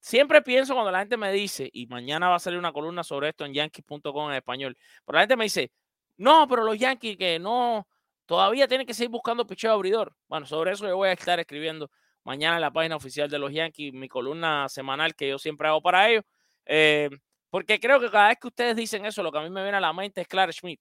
[0.00, 3.30] siempre pienso cuando la gente me dice, y mañana va a salir una columna sobre
[3.30, 5.72] esto en yankees.com en español, pero la gente me dice,
[6.16, 7.86] no, pero los Yankees que no,
[8.26, 10.16] todavía tienen que seguir buscando picheo abridor.
[10.28, 11.90] Bueno, sobre eso yo voy a estar escribiendo
[12.24, 15.80] mañana en la página oficial de los Yankees, mi columna semanal que yo siempre hago
[15.80, 16.24] para ellos.
[16.66, 17.08] Eh,
[17.50, 19.78] porque creo que cada vez que ustedes dicen eso, lo que a mí me viene
[19.78, 20.80] a la mente es Clark Schmidt.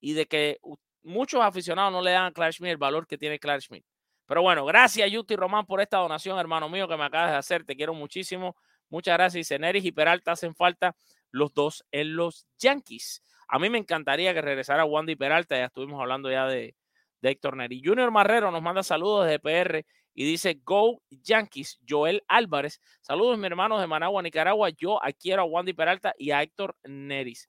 [0.00, 0.58] Y de que
[1.02, 3.84] muchos aficionados no le dan a el valor que tiene Clark Schmidt.
[4.26, 7.64] Pero bueno, gracias Yuti Román por esta donación, hermano mío, que me acabas de hacer.
[7.64, 8.56] Te quiero muchísimo.
[8.90, 9.40] Muchas gracias.
[9.40, 10.94] Dice Neris y Peralta hacen falta
[11.30, 13.22] los dos en los Yankees.
[13.48, 15.56] A mí me encantaría que regresara Wandy Peralta.
[15.56, 16.76] Ya estuvimos hablando ya de,
[17.22, 17.82] de Héctor Neri.
[17.82, 21.78] Junior Marrero nos manda saludos desde PR y dice Go Yankees.
[21.88, 22.80] Joel Álvarez.
[23.00, 24.68] Saludos, mi hermano de Managua, Nicaragua.
[24.70, 27.48] Yo quiero a Wandy Peralta y a Héctor Neris.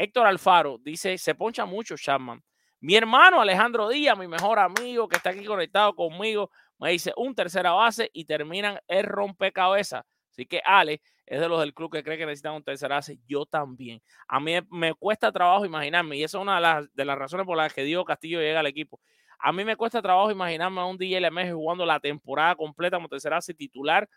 [0.00, 2.42] Héctor Alfaro dice: Se poncha mucho Chapman.
[2.80, 7.34] Mi hermano Alejandro Díaz, mi mejor amigo que está aquí conectado conmigo, me dice un
[7.34, 10.02] tercera base y terminan el rompecabezas.
[10.30, 13.18] Así que Ale es de los del club que cree que necesitan un tercera base.
[13.26, 14.00] Yo también.
[14.26, 16.56] A mí me cuesta trabajo imaginarme, y esa es una
[16.94, 18.98] de las, razones por las que Diego Castillo llega al equipo.
[19.38, 21.20] A mí me cuesta trabajo imaginarme a un DJ
[21.52, 24.08] jugando la temporada completa como tercera base titular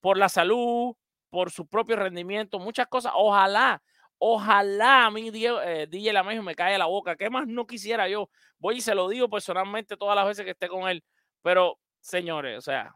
[0.00, 0.96] por la salud,
[1.30, 3.12] por su propio rendimiento, muchas cosas.
[3.14, 3.80] Ojalá,
[4.26, 7.14] ojalá a mí Diego, eh, DJ Lamejo me cae la boca.
[7.14, 8.30] ¿Qué más no quisiera yo?
[8.58, 11.04] Voy y se lo digo personalmente todas las veces que esté con él.
[11.42, 12.94] Pero, señores, o sea,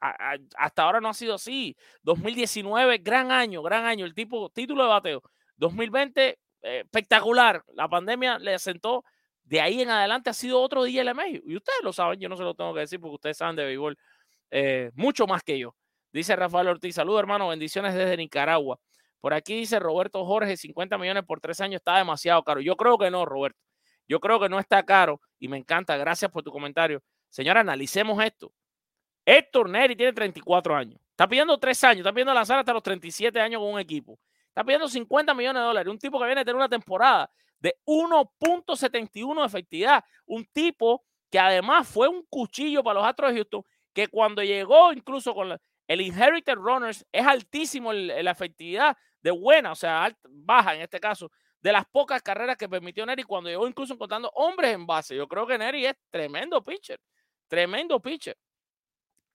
[0.00, 1.76] hasta ahora no ha sido así.
[2.02, 4.04] 2019, gran año, gran año.
[4.04, 5.22] El tipo, título de bateo.
[5.56, 6.30] 2020,
[6.62, 7.62] eh, espectacular.
[7.74, 9.04] La pandemia le asentó.
[9.44, 11.42] De ahí en adelante ha sido otro DJ LMG.
[11.46, 13.64] Y ustedes lo saben, yo no se lo tengo que decir porque ustedes saben de
[13.64, 13.96] béisbol
[14.50, 15.76] eh, mucho más que yo.
[16.12, 18.80] Dice Rafael Ortiz, saludos hermano, bendiciones desde Nicaragua.
[19.20, 22.60] Por aquí dice Roberto Jorge, 50 millones por tres años está demasiado caro.
[22.60, 23.58] Yo creo que no, Roberto.
[24.08, 25.96] Yo creo que no está caro y me encanta.
[25.96, 27.02] Gracias por tu comentario.
[27.28, 28.52] Señora, analicemos esto.
[29.24, 31.00] Héctor Neri tiene 34 años.
[31.10, 32.00] Está pidiendo tres años.
[32.00, 34.18] Está pidiendo lanzar hasta los 37 años con un equipo.
[34.48, 35.90] Está pidiendo 50 millones de dólares.
[35.90, 40.04] Un tipo que viene a tener una temporada de 1.71 de efectividad.
[40.26, 44.92] Un tipo que además fue un cuchillo para los Astros de Houston, que cuando llegó
[44.92, 48.96] incluso con el Inherited Runners es altísimo la efectividad
[49.26, 53.24] de buena, o sea, baja en este caso, de las pocas carreras que permitió Neri
[53.24, 55.16] cuando llegó incluso encontrando hombres en base.
[55.16, 57.00] Yo creo que Neri es tremendo pitcher,
[57.48, 58.38] tremendo pitcher.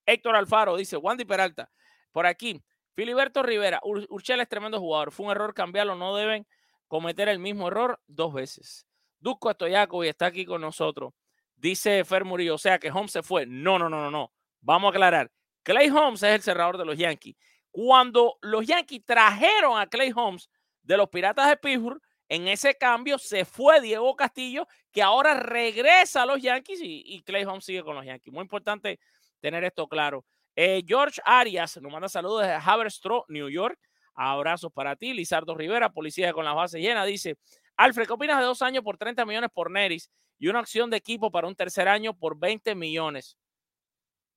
[0.05, 1.69] Héctor Alfaro dice, Wandy Peralta,
[2.13, 6.47] por aquí, Filiberto Rivera, Ur es tremendo jugador, fue un error cambiarlo, no deben
[6.87, 8.87] cometer el mismo error dos veces.
[9.19, 11.11] Dusko Estoyaco y está aquí con nosotros.
[11.57, 13.45] Dice Fer Murillo, o sea que Holmes se fue.
[13.45, 14.31] No, no, no, no, no.
[14.61, 15.29] Vamos a aclarar.
[15.63, 17.35] Clay Holmes es el cerrador de los Yankees.
[17.71, 20.49] Cuando los Yankees trajeron a Clay Holmes
[20.83, 26.23] de los Piratas de Pittsburgh, en ese cambio se fue Diego Castillo, que ahora regresa
[26.23, 28.33] a los Yankees y, Clay Holmes sigue con los Yankees.
[28.33, 28.99] Muy importante
[29.41, 30.25] tener esto claro.
[30.55, 33.77] Eh, George Arias nos manda saludos desde Haverstraw, New York.
[34.13, 35.13] Abrazos para ti.
[35.13, 37.35] Lizardo Rivera, policía con las bases llenas, dice:
[37.75, 40.97] Alfred, ¿qué opinas de dos años por 30 millones por Neris y una opción de
[40.97, 43.37] equipo para un tercer año por 20 millones?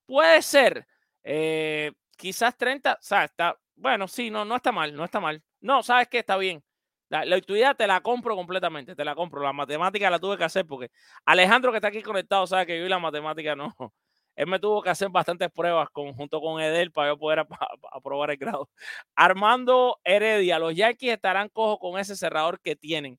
[0.06, 0.86] Puede ser.
[1.22, 5.42] Eh, quizás 30, o sea, está, bueno, sí, no, no está mal, no está mal.
[5.60, 6.62] No, sabes que está bien.
[7.08, 9.42] La, la te la compro completamente, te la compro.
[9.42, 10.90] La matemática la tuve que hacer porque
[11.24, 13.74] Alejandro, que está aquí conectado, sabe que yo y la matemática no.
[14.36, 17.50] Él me tuvo que hacer bastantes pruebas junto con Edel para yo poder ap
[17.92, 18.68] aprobar el grado.
[19.14, 23.18] Armando Heredia, los Yankees estarán cojos con ese cerrador que tienen.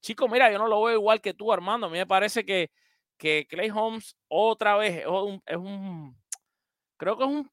[0.00, 1.88] Chico, mira, yo no lo veo igual que tú, Armando.
[1.88, 2.70] A mí me parece que,
[3.18, 6.16] que Clay Holmes otra vez un, es un,
[6.96, 7.50] creo que es un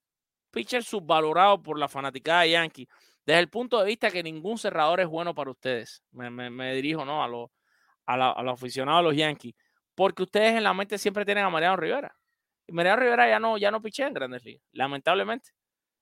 [0.54, 2.88] pitcher subvalorado por la fanaticada Yankee.
[3.26, 6.04] Desde el punto de vista que ningún cerrador es bueno para ustedes.
[6.12, 7.24] Me, dirijo ¿no?
[7.24, 7.50] a los
[8.06, 9.56] a aficionados de los Yankees.
[9.96, 12.16] Porque ustedes en la mente siempre tienen a Mariano Rivera.
[12.68, 15.50] Y Mariano Rivera ya no, ya no pichea en grandes ligas, lamentablemente.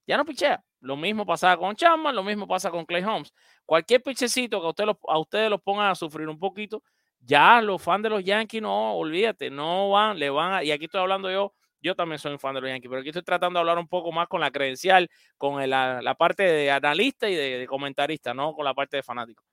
[0.05, 0.63] Ya no pichea.
[0.81, 3.33] Lo mismo pasaba con Chapman, lo mismo pasa con Clay Holmes.
[3.65, 6.83] Cualquier pichecito que a, a ustedes los pongan a sufrir un poquito,
[7.19, 10.85] ya los fans de los Yankees no, olvídate, no van, le van a, y aquí
[10.85, 13.57] estoy hablando yo, yo también soy un fan de los Yankees, pero aquí estoy tratando
[13.57, 17.65] de hablar un poco más con la credencial, con la, parte de analista y de,
[17.67, 19.43] comentarista, no con la parte de fanático.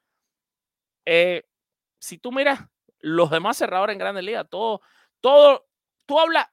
[1.05, 1.43] Eh,
[1.99, 2.61] si tú miras
[3.01, 4.83] los demás cerradores en grandes ligas, todo,
[5.21, 5.67] todo,
[6.05, 6.49] tú hablas,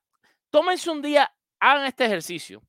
[0.50, 2.62] tómense un día, hagan este ejercicio,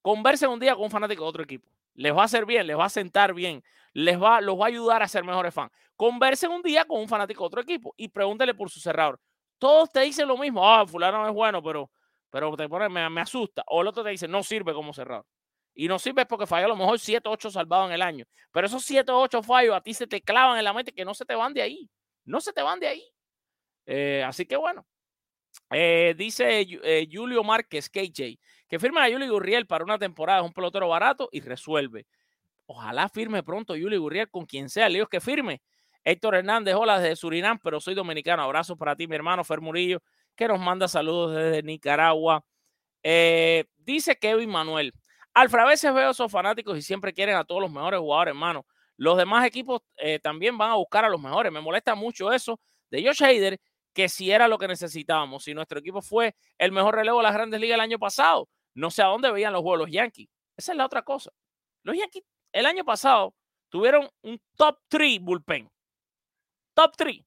[0.00, 1.68] conversen un día con un fanático de otro equipo.
[1.94, 4.68] Les va a hacer bien, les va a sentar bien, les va, los va a
[4.68, 5.70] ayudar a ser mejores fans.
[5.96, 9.20] Conversen un día con un fanático de otro equipo y pregúntele por su cerrador.
[9.58, 11.90] Todos te dicen lo mismo, ah, fulano no es bueno, pero,
[12.34, 13.62] pero te me, me, asusta.
[13.68, 15.24] O el otro te dice, no sirve como cerrador.
[15.72, 18.24] Y no sirve porque falló a lo mejor 7 8 salvados en el año.
[18.50, 21.14] Pero esos 7 8 fallos a ti se te clavan en la mente que no
[21.14, 21.88] se te van de ahí.
[22.24, 23.04] No se te van de ahí.
[23.86, 24.84] Eh, así que bueno.
[25.70, 30.44] Eh, dice eh, Julio Márquez, KJ, que firme a Yuli Gurriel para una temporada, es
[30.44, 32.08] un pelotero barato y resuelve.
[32.66, 35.62] Ojalá firme pronto Yuli Gurriel con quien sea, Líos que firme.
[36.02, 38.42] Héctor Hernández, hola desde Surinam, pero soy dominicano.
[38.42, 40.02] Abrazos para ti, mi hermano Fer Murillo,
[40.36, 42.44] que nos manda saludos desde Nicaragua.
[43.02, 44.92] Eh, dice Kevin Manuel.
[45.34, 48.32] Alfred, a veces veo a esos fanáticos y siempre quieren a todos los mejores jugadores,
[48.32, 48.66] hermano.
[48.96, 51.52] Los demás equipos eh, también van a buscar a los mejores.
[51.52, 52.60] Me molesta mucho eso
[52.90, 53.60] de Josh Hader,
[53.92, 55.44] que si era lo que necesitábamos.
[55.44, 58.90] Si nuestro equipo fue el mejor relevo de las grandes ligas el año pasado, no
[58.90, 60.28] sé a dónde veían los juegos los Yankees.
[60.56, 61.30] Esa es la otra cosa.
[61.82, 62.22] Los Yankees
[62.52, 63.34] el año pasado
[63.68, 65.68] tuvieron un top 3 bullpen.
[66.74, 67.20] Top 3.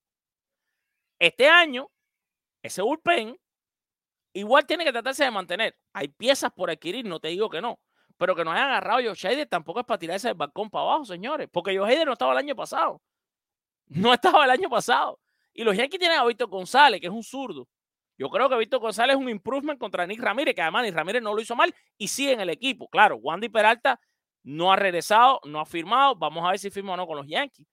[1.20, 1.90] Este año,
[2.62, 3.38] ese bullpen
[4.34, 5.78] igual tiene que tratarse de mantener.
[5.94, 7.80] Hay piezas por adquirir, no te digo que no.
[8.18, 11.06] Pero que no hayan agarrado Josh Hader tampoco es para tirarse del balcón para abajo,
[11.06, 11.48] señores.
[11.52, 13.02] Porque Josh Hader no estaba el año pasado.
[13.90, 15.18] No estaba el año pasado.
[15.54, 17.70] Y los Yankees tienen a Víctor González, que es un zurdo.
[18.18, 21.22] Yo creo que Víctor González es un improvement contra Nick Ramírez, que además Nick Ramírez
[21.22, 22.90] no lo hizo mal y sigue en el equipo.
[22.90, 24.00] Claro, Wandy Peralta
[24.44, 26.16] no ha regresado, no ha firmado.
[26.16, 27.66] Vamos a ver si firma o no con los Yankees.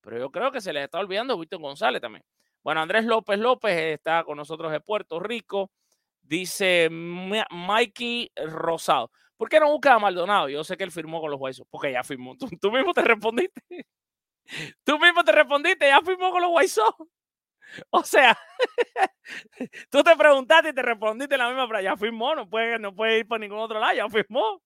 [0.00, 2.24] Pero yo creo que se les está olvidando Víctor González también.
[2.62, 5.70] Bueno, Andrés López López está con nosotros de Puerto Rico.
[6.22, 9.10] Dice Mikey Rosado.
[9.36, 10.48] ¿Por qué no busca a Maldonado?
[10.48, 11.68] Yo sé que él firmó con los White Sox.
[11.70, 12.36] Porque ya firmó.
[12.36, 13.62] Tú, tú mismo te respondiste.
[14.84, 15.86] Tú mismo te respondiste.
[15.86, 16.96] Ya firmó con los White Sox.
[17.90, 18.36] O sea,
[19.90, 21.84] tú te preguntaste y te respondiste la misma frase.
[21.84, 22.34] Ya firmó.
[22.34, 23.94] No puede, no puede ir por ningún otro lado.
[23.94, 24.60] Ya firmó.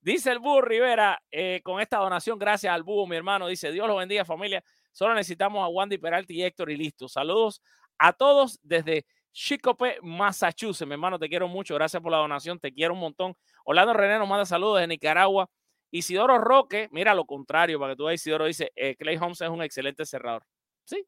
[0.00, 3.46] Dice el Búho Rivera, eh, con esta donación, gracias al Búho, mi hermano.
[3.46, 4.64] Dice, Dios los bendiga, familia.
[4.92, 7.08] Solo necesitamos a Wandy Peralta y Héctor y listo.
[7.08, 7.62] Saludos
[7.98, 10.86] a todos desde Chicope, Massachusetts.
[10.86, 11.74] Mi hermano, te quiero mucho.
[11.74, 12.60] Gracias por la donación.
[12.60, 13.34] Te quiero un montón.
[13.64, 15.48] Orlando René nos manda saludos de Nicaragua.
[15.92, 19.50] Isidoro Roque, mira lo contrario, para que tú veas, Isidoro dice, eh, Clay Holmes es
[19.50, 20.42] un excelente cerrador.
[20.84, 21.06] Sí,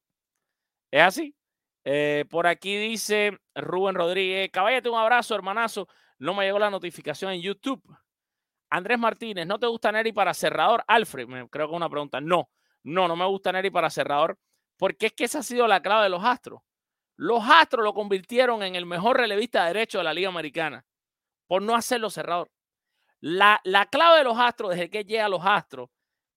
[0.91, 1.35] es así.
[1.85, 5.89] Eh, por aquí dice Rubén Rodríguez, caballete un abrazo, hermanazo.
[6.19, 7.83] No me llegó la notificación en YouTube.
[8.71, 10.85] Andrés Martínez, ¿no te gusta Neri para cerrador?
[10.87, 12.21] Alfred, creo que es una pregunta.
[12.21, 12.51] No,
[12.85, 14.39] no, no me gusta Neri para cerrador,
[14.77, 16.61] porque es que esa ha sido la clave de los Astros.
[17.17, 20.85] Los Astros lo convirtieron en el mejor relevista derecho de la Liga Americana
[21.47, 22.51] por no hacerlo cerrador.
[23.21, 25.89] La, la clave de los Astros, desde que llega a los Astros,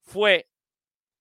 [0.02, 0.50] fue,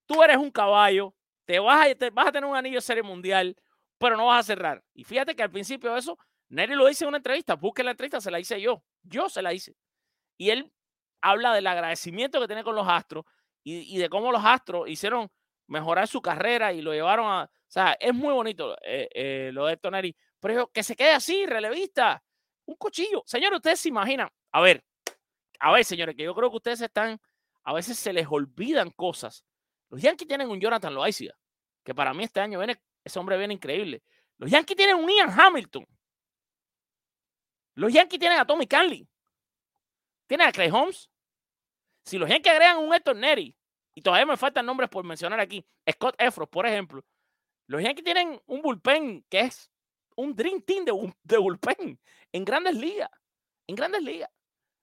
[0.07, 1.15] tú eres un caballo,
[1.45, 3.57] te vas, a, te vas a tener un anillo de serie mundial,
[3.99, 4.85] pero no vas a cerrar.
[4.95, 6.19] Y fíjate que al principio de eso,
[6.49, 9.43] Neri lo dice en una entrevista, busque la entrevista, se la hice yo, yo se
[9.43, 9.77] la hice.
[10.37, 10.73] Y él
[11.21, 13.25] habla del agradecimiento que tiene con los Astros
[13.69, 15.29] y, de cómo los Astros hicieron
[15.67, 17.45] mejorar su carrera y lo llevaron a...
[17.45, 21.11] O sea, es muy bonito eh, eh, lo de Héctor Neri, pero que se quede
[21.11, 22.23] así, relevista,
[22.67, 23.25] un cuchillo.
[23.27, 24.85] Señores, ustedes se imaginan, a ver,
[25.59, 27.21] a ver, señores, que yo creo que ustedes están,
[27.65, 29.45] a veces se les olvidan cosas.
[29.89, 31.35] Los Yankees tienen un Jonathan Loaiziga,
[31.83, 34.01] que para mí este año viene, ese hombre viene increíble.
[34.39, 35.85] Los Yankees tienen un Ian Hamilton.
[37.75, 39.09] Los Yankees tienen a Tommy Canley.
[40.29, 41.11] Tienen a Clay Holmes.
[42.05, 43.56] Si los Yankees agregan un Héctor Neri,
[43.97, 47.03] y todavía me faltan nombres por mencionar aquí, Scott Efros, por ejemplo,
[47.67, 49.71] los Yankees tienen un bullpen que es
[50.15, 51.99] un Dream Team de, bu- de bullpen
[52.31, 53.11] en grandes ligas.
[53.67, 54.31] En grandes ligas.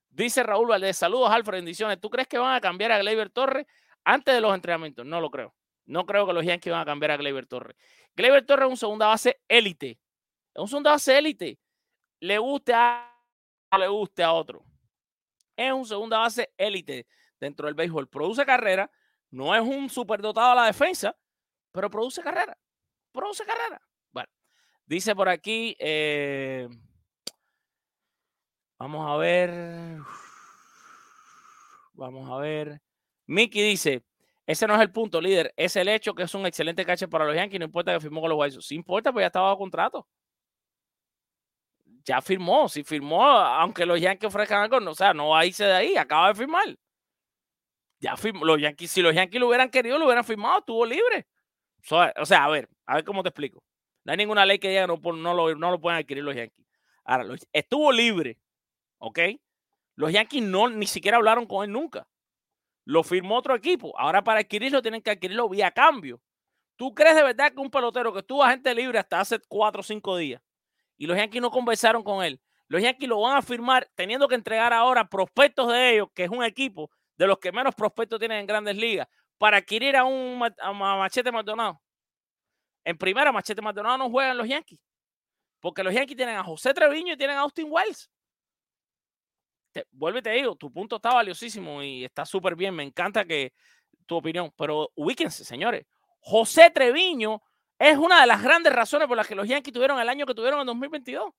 [0.10, 2.02] Dice Raúl Valdés, saludos Alfred, bendiciones.
[2.02, 3.66] ¿Tú crees que van a cambiar a Gleyber Torres
[4.04, 5.06] antes de los entrenamientos?
[5.06, 5.56] No lo creo.
[5.86, 7.78] No creo que los Yankees van a cambiar a Gleyber Torres.
[8.16, 9.92] Gleyber Torres es un segunda base élite.
[10.54, 11.60] Es un segunda base élite.
[12.20, 13.10] Le guste a
[13.78, 14.64] le guste a otro.
[15.56, 17.08] Es un segunda base élite
[17.40, 18.08] dentro del béisbol.
[18.10, 18.90] Produce carrera.
[19.34, 21.18] No es un superdotado a la defensa,
[21.72, 22.56] pero produce carrera.
[23.12, 23.82] Produce carrera.
[24.12, 24.30] Bueno,
[24.86, 25.76] dice por aquí.
[25.80, 26.70] eh,
[28.78, 29.98] vamos a ver.
[31.94, 32.80] Vamos a ver.
[33.26, 34.04] Mickey dice:
[34.46, 35.52] Ese no es el punto, líder.
[35.58, 37.60] Es el hecho que es un excelente catcher para los Yankees.
[37.60, 38.68] No importa que firmó con los White Sox.
[38.68, 40.08] Sí importa, pues ya estaba bajo contrato.
[42.06, 42.70] Ya firmó.
[42.70, 45.74] Si firmó, aunque los Yankees ofrezcan algo, no, o sea, no va a irse de
[45.74, 45.98] ahí.
[45.98, 46.78] Acaba de firmar.
[48.04, 48.44] Ya firmó.
[48.44, 50.60] Los Yankees, si los Yankees lo hubieran querido, lo hubieran firmado.
[50.60, 51.26] Estuvo libre.
[52.18, 53.64] O sea, a ver, a ver cómo te explico.
[54.04, 56.68] No hay ninguna ley que diga no, no, lo, no lo pueden adquirir los Yankees.
[57.06, 58.38] Ahora, estuvo libre,
[58.98, 59.20] ¿ok?
[59.96, 62.06] Los Yankees no, ni siquiera hablaron con él nunca.
[62.84, 63.98] Lo firmó otro equipo.
[63.98, 66.22] Ahora para adquirirlo tienen que adquirirlo vía cambio.
[66.76, 69.84] ¿Tú crees de verdad que un pelotero que estuvo agente libre hasta hace cuatro o
[69.84, 70.42] cinco días
[70.98, 72.42] y los Yankees no conversaron con él?
[72.68, 76.30] Los Yankees lo van a firmar teniendo que entregar ahora prospectos de ellos, que es
[76.30, 79.08] un equipo de los que menos prospectos tienen en grandes ligas,
[79.38, 81.82] para adquirir a un a Ma- Machete Maldonado.
[82.84, 84.80] En primera, Machete Maldonado no juega en los Yankees.
[85.60, 88.10] Porque los Yankees tienen a José Treviño y tienen a Austin Wells.
[89.72, 92.76] Te, vuelvo y te digo, tu punto está valiosísimo y está súper bien.
[92.76, 93.54] Me encanta que
[94.06, 94.52] tu opinión.
[94.58, 95.86] Pero ubíquense, señores.
[96.20, 97.42] José Treviño
[97.80, 100.36] es una de las grandes razones por las que los Yankees tuvieron el año que
[100.36, 101.32] tuvieron en 2022.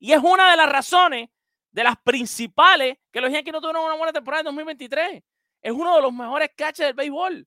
[0.00, 1.30] Y es una de las razones
[1.72, 5.22] de las principales que los Yankees no tuvieron una buena temporada en 2023.
[5.62, 7.46] Es uno de los mejores catches del béisbol.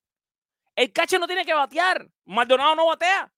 [0.75, 2.07] El catcher no tiene que batear.
[2.25, 3.31] Maldonado no batea.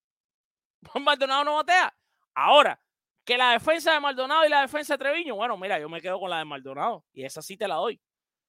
[1.02, 1.94] Maldonado no batea.
[2.34, 2.82] Ahora,
[3.26, 6.20] que la defensa de Maldonado y la defensa de Treviño, bueno, mira, yo me quedo
[6.20, 8.00] con la de Maldonado y esa sí te la doy.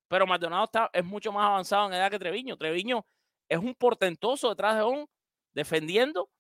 [0.07, 2.57] Pero Maldonado está, es mucho más avanzado en edad que Treviño.
[2.57, 3.05] Treviño
[3.49, 5.09] es un portentoso detrás de un
[5.53, 6.31] defendiendo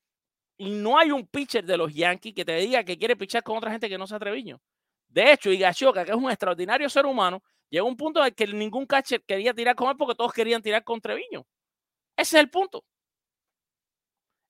[0.56, 3.56] y no hay un pitcher de los Yankees que te diga que quiere pichar con
[3.56, 4.60] otra gente que no sea Treviño.
[5.08, 8.46] De hecho, Higashioka, que es un extraordinario ser humano, llegó a un punto en que
[8.46, 11.46] ningún catcher quería tirar con él porque todos querían tirar con Treviño.
[12.16, 12.84] Ese es el punto.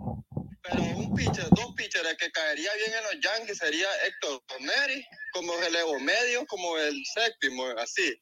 [0.64, 5.54] Pero un pitcher, dos pitchers que caería bien en los Yankees sería Héctor Neri, como
[5.58, 8.18] relevo medio, como el séptimo, así.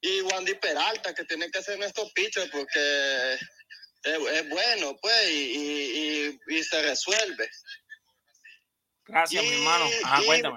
[0.00, 3.40] Y Wandy Peralta, que tiene que ser nuestro pitcher porque es,
[4.32, 7.48] es bueno, pues, y, y, y, y se resuelve.
[9.06, 9.88] Gracias, mi hermano.
[10.04, 10.56] Ajá, y- cuéntame.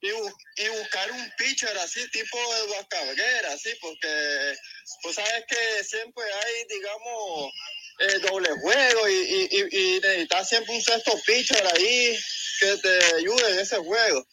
[0.00, 4.54] Y, y bu- y buscar un pitcher así, tipo de Cabrera, así, porque
[5.02, 7.52] pues sabes que siempre hay, digamos,
[7.98, 12.18] eh, doble juego y, y, necesitas siempre un sexto pitcher ahí
[12.60, 14.26] que te ayude en ese juego.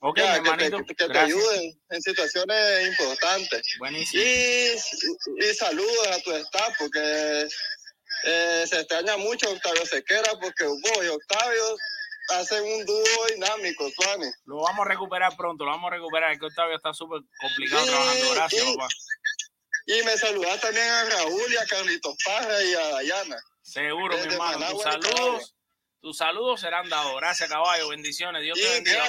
[0.00, 3.62] Ok, Ya, que te, que te ayuden en situaciones importantes.
[3.78, 4.22] Buenísimo.
[4.22, 7.48] Y, y saludos a tu staff, porque
[8.24, 11.76] eh, se extraña mucho Octavio Sequera, porque vos y Octavio
[12.30, 14.26] hacen un dúo dinámico, Tuani.
[14.44, 16.32] Lo vamos a recuperar pronto, lo vamos a recuperar.
[16.32, 18.34] Es que Octavio está súper complicado trabajando.
[18.34, 18.88] Gracias, papá.
[19.86, 23.36] Y me saluda también a Raúl y a Carlitos Parra y a Dayana.
[23.62, 24.70] Seguro, mi hermano.
[24.70, 25.56] Tus saludos,
[26.00, 27.14] tus saludos serán dados.
[27.20, 27.88] Gracias, caballo.
[27.90, 28.42] Bendiciones.
[28.42, 29.04] Dios te bendiga.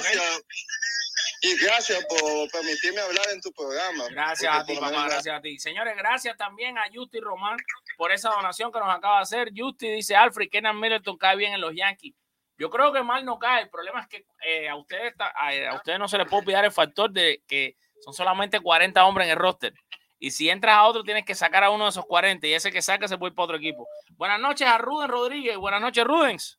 [1.42, 4.04] y gracias por permitirme hablar en tu programa.
[4.10, 4.90] Gracias a ti, papá.
[4.90, 5.58] menos- Gracias a ti.
[5.58, 7.56] Señores, gracias también a Justy Román
[7.96, 9.50] por esa donación que nos acaba de hacer.
[9.56, 12.14] Justy dice, Alfred, Kenan Middleton cae bien en los Yankees.
[12.58, 13.62] Yo creo que mal no cae.
[13.64, 16.64] El problema es que eh, a, ustedes a, a ustedes no se les puede olvidar
[16.64, 19.74] el factor de que son solamente 40 hombres en el roster.
[20.18, 22.72] Y si entras a otro, tienes que sacar a uno de esos 40 y ese
[22.72, 23.86] que saca se puede ir para otro equipo.
[24.12, 25.56] Buenas noches a Ruden Rodríguez.
[25.58, 26.58] Buenas noches, Rudens.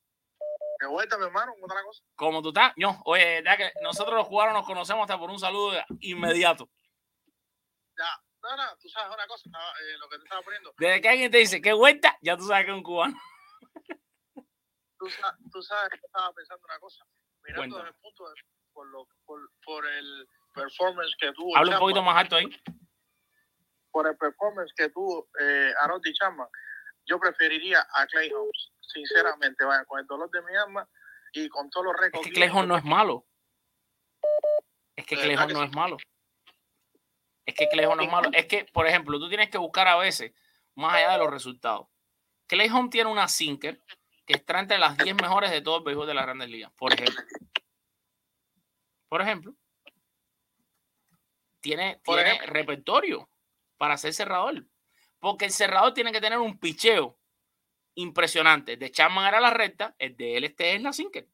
[0.79, 1.53] ¿Qué vuelta, mi hermano?
[1.53, 2.03] ¿Cómo está la cosa?
[2.15, 2.73] ¿Cómo tú estás?
[2.77, 6.69] No, oye, ya que nosotros los jugadores nos conocemos hasta por un saludo inmediato.
[7.97, 8.05] Ya,
[8.43, 10.71] no, no, tú sabes una cosa, eh, lo que te estaba poniendo.
[10.77, 12.15] Desde que alguien te dice, ¿qué vuelta?
[12.21, 13.19] Ya tú sabes que es un cubano.
[14.99, 17.03] Tú, sa- tú sabes que estaba pensando una cosa.
[17.43, 18.35] Mirando desde el punto de,
[18.73, 21.57] por, lo, por, por el performance que tuvo.
[21.57, 22.45] Habla un poquito más alto ahí.
[23.97, 26.47] Por el performance que tuvo eh, Arondi Chapman,
[27.07, 28.71] yo preferiría a Clay Holmes.
[28.79, 30.87] Sinceramente, vaya, con el dolor de mi alma
[31.33, 32.27] y con todos los Es récords.
[32.27, 33.25] que Clejon no es malo.
[34.95, 35.97] Es que verdad que no es malo.
[37.43, 38.29] Es que Clejon no es malo.
[38.33, 40.31] Es que, por ejemplo, tú tienes que buscar a veces
[40.75, 41.87] más allá de los resultados.
[42.45, 43.81] Clejon tiene una sinker
[44.27, 46.71] que está entre las 10 mejores de todo el béisbol de la Grandes Ligas.
[46.73, 47.23] Por ejemplo.
[49.09, 49.55] Por ejemplo.
[51.61, 52.53] Tiene, Por tiene ejemplo.
[52.53, 53.29] repertorio
[53.77, 54.65] para ser cerrador.
[55.19, 57.17] Porque el cerrador tiene que tener un picheo
[57.95, 58.77] impresionante.
[58.77, 61.27] De Chapman era la recta, el de él este es la sinker.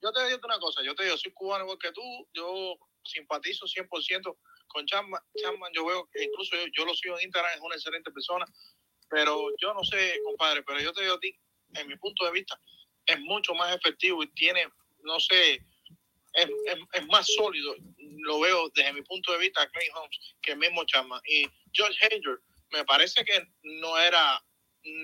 [0.00, 2.02] Yo te digo una cosa, yo te digo, soy cubano igual que tú,
[2.32, 5.20] yo simpatizo 100% con Chapman.
[5.36, 8.44] Chapman yo veo que incluso yo, yo lo sigo en Instagram, es una excelente persona,
[9.08, 11.38] pero yo no sé, compadre, pero yo te digo a ti,
[11.74, 12.58] en mi punto de vista,
[13.06, 14.66] es mucho más efectivo y tiene,
[15.02, 15.64] no sé,
[16.34, 20.52] es, es, es más sólido, lo veo desde mi punto de vista, Clay Holmes, que
[20.52, 21.20] el mismo Chapman.
[21.26, 22.38] Y George Hager,
[22.70, 24.42] me parece que no era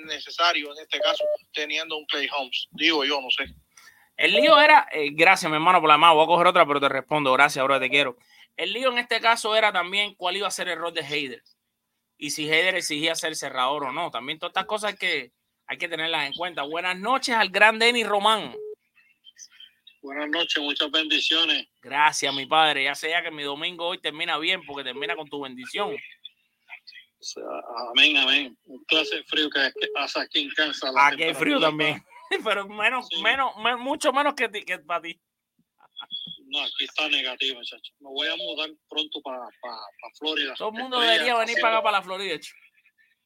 [0.07, 3.45] necesario en este caso teniendo un Clay Holmes, digo yo, no sé.
[4.17, 6.81] El lío era, eh, gracias mi hermano por la mano, voy a coger otra, pero
[6.81, 8.17] te respondo, gracias, ahora te quiero.
[8.57, 11.43] El lío en este caso era también cuál iba a ser el rol de Heider
[12.19, 14.11] y si Heider exigía ser cerrador o no.
[14.11, 15.33] También todas estas cosas que
[15.67, 16.63] hay que tenerlas en cuenta.
[16.63, 18.55] Buenas noches al gran Denis Román.
[20.03, 21.67] Buenas noches, muchas bendiciones.
[21.83, 22.85] Gracias, mi padre.
[22.85, 25.95] Ya sea que mi domingo hoy termina bien porque termina con tu bendición.
[27.21, 27.43] O sea,
[27.91, 28.57] amén, amén.
[28.65, 29.59] Un clase de frío que
[29.97, 30.93] hace aquí en Kansas.
[30.97, 32.01] Aquí hay frío también.
[32.45, 33.21] Pero menos, Sí.
[33.23, 35.21] menos, me- mucho menos que, que para ti.
[36.51, 37.93] No, aquí está negativo, muchachos.
[37.99, 39.41] Me voy a mudar pronto para
[40.19, 40.55] Florida.
[40.57, 42.39] Todo el mundo Estoy debería venir para acá, para la Florida.
[42.39, 42.57] chico.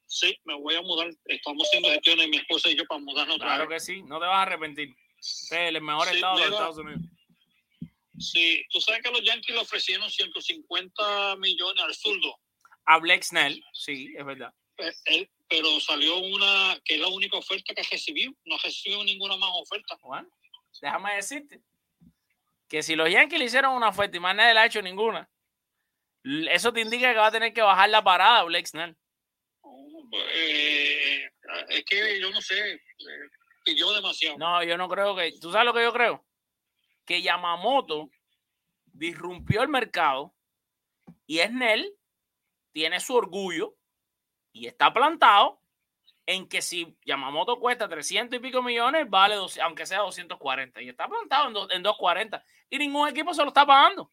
[0.07, 1.09] Sí, me voy a mudar.
[1.27, 4.39] Estamos haciendo gestiones, mi esposa y yo, para mudarnos Claro que sí, no te vas
[4.39, 4.95] a arrepentir.
[5.23, 6.53] Es el mejor Sí, estado de los.
[6.53, 7.01] Estados Unidos.
[8.19, 12.39] Sí, tú sabes que los Yankees le ofrecieron 150 millones al zurdo.
[12.85, 14.53] A Blake Snell, sí, es verdad.
[14.79, 18.33] Eh, él- pero salió una que es la única oferta que recibió.
[18.45, 19.97] No recibió ninguna más oferta.
[20.03, 20.29] Bueno,
[20.81, 21.61] déjame decirte
[22.69, 25.29] que si los Yankees le hicieron una oferta y más nadie le ha hecho ninguna,
[26.51, 28.97] eso te indica que va a tener que bajar la parada Blake Snell.
[30.35, 31.31] Eh,
[31.69, 32.79] es que yo no sé, eh,
[33.65, 34.39] pidió demasiado.
[34.39, 35.33] No, yo no creo que.
[35.41, 36.25] ¿Tú sabes lo que yo creo?
[37.05, 38.11] Que Yamamoto
[38.87, 40.35] disrumpió el mercado
[41.27, 41.95] y Snell
[42.73, 43.75] tiene su orgullo
[44.53, 45.61] y está plantado
[46.27, 50.83] en que si Yamamoto cuesta 300 y pico millones, vale 200, aunque sea 240.
[50.83, 52.45] Y está plantado en, en 240.
[52.71, 54.13] Y ningún equipo se lo está pagando.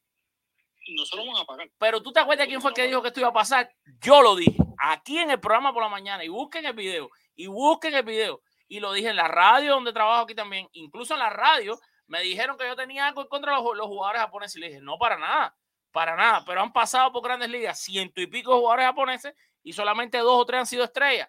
[0.96, 1.70] No se lo van a pagar.
[1.78, 3.72] Pero tú te acuerdas quién fue el que dijo que esto iba a pasar.
[4.02, 6.24] Yo lo dije aquí en el programa por la mañana.
[6.24, 7.12] Y busquen el video.
[7.36, 8.42] Y busquen el video.
[8.70, 10.70] Y lo dije en la radio donde trabajo aquí también.
[10.72, 13.88] Incluso en la radio me dijeron que yo tenía algo en contra de los, los
[13.88, 14.56] jugadores japoneses.
[14.56, 15.58] Y le dije, no, para nada.
[15.92, 16.44] Para nada.
[16.46, 20.46] Pero han pasado por grandes ligas ciento y pico jugadores japoneses y solamente dos o
[20.46, 21.28] tres han sido estrellas.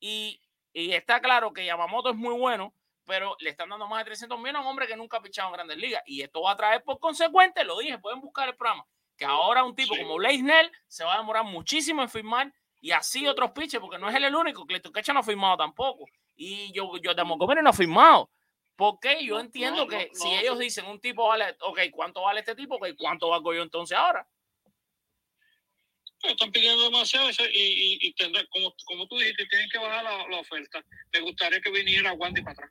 [0.00, 2.74] Y, y está claro que Yamamoto es muy bueno,
[3.06, 5.48] pero le están dando más de 300 millones a un hombre que nunca ha pichado
[5.48, 6.02] en grandes ligas.
[6.06, 8.84] Y esto va a traer por consecuente, lo dije, pueden buscar el programa,
[9.16, 10.02] que ahora un tipo Sí.
[10.02, 13.98] como Blaze Snell se va a demorar muchísimo en firmar y así otros pitchers, porque
[13.98, 14.64] no es él el único.
[14.66, 16.06] Clayton Kershaw no ha firmado tampoco.
[16.42, 18.30] Y yo, yo de Montgomery no ha firmado.
[18.74, 22.22] Porque yo No, entiendo no, que no, si ellos dicen un tipo vale, ok, ¿cuánto
[22.22, 22.76] vale este tipo?
[22.76, 24.26] Ok, ¿cuánto valgo yo entonces ahora?
[26.22, 30.02] Están pidiendo demasiado eso y, y, y tendrá- como, como tú dijiste, tienen que bajar
[30.04, 30.82] la, la oferta.
[31.12, 32.70] Me gustaría que viniera Wandy para atrás.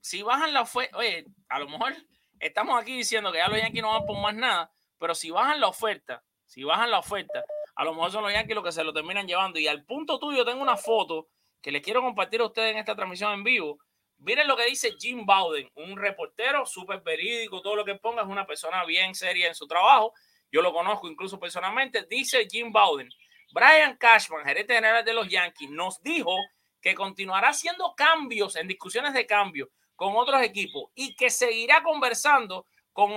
[0.00, 1.94] si bajan la oferta, oye, a lo mejor
[2.40, 5.60] estamos aquí diciendo que ya los Yankees no van por más nada, pero si bajan
[5.60, 7.44] la oferta, si bajan la oferta,
[7.74, 9.58] a lo mejor son los Yankees los que se lo terminan llevando.
[9.58, 11.28] Y al punto tuyo tengo una foto
[11.64, 13.78] que les quiero compartir a ustedes en esta transmisión en vivo.
[14.18, 18.28] Miren lo que dice Jim Bowden, un reportero súper verídico, todo lo que ponga es
[18.28, 20.12] una persona bien seria en su trabajo.
[20.52, 22.04] Yo lo conozco incluso personalmente.
[22.04, 23.08] Dice Jim Bowden,
[23.50, 26.36] Brian Cashman, gerente general de los Yankees, nos dijo
[26.82, 32.66] que continuará haciendo cambios en discusiones de cambio con otros equipos y que seguirá conversando
[32.92, 33.10] con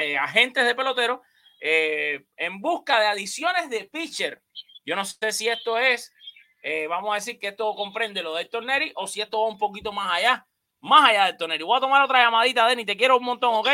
[0.00, 1.20] eh, agentes de peloteros
[1.60, 4.42] eh, en busca de adiciones de pitcher.
[4.82, 6.10] Yo no sé si esto es,
[6.62, 9.48] eh, vamos a decir que esto comprende lo de Héctor Neri o si esto va
[9.48, 10.46] un poquito más allá,
[10.80, 11.64] más allá de Héctor Neri.
[11.64, 13.68] Voy a tomar otra llamadita, Denny, te quiero un montón, ¿ok?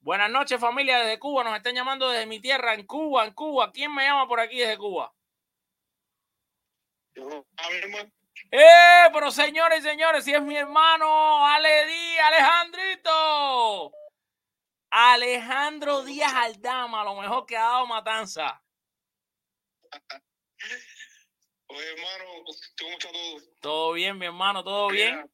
[0.00, 1.44] Buenas noches, familia desde Cuba.
[1.44, 3.70] Nos están llamando desde mi tierra, en Cuba, en Cuba.
[3.70, 5.14] ¿Quién me llama por aquí desde Cuba?
[8.50, 9.04] ¡Eh!
[9.12, 13.92] Pero señores y señores, si es mi hermano Ale Díaz, Alejandrito.
[14.90, 18.60] Alejandro Díaz Aldama, lo mejor que ha dado Matanza.
[21.70, 22.24] oye, hermano,
[22.78, 23.40] ¿cómo está todo?
[23.60, 25.30] Todo bien, mi hermano, todo bien.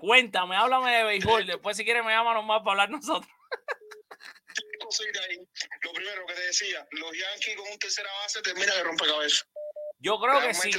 [0.00, 1.46] Cuéntame, háblame de béisbol.
[1.46, 3.30] Después, si quieres, me llama nomás para hablar nosotros.
[5.82, 9.46] Lo primero que te decía, los Yankees con un tercera base terminan de rompecabezas.
[9.98, 10.70] Yo creo que sí.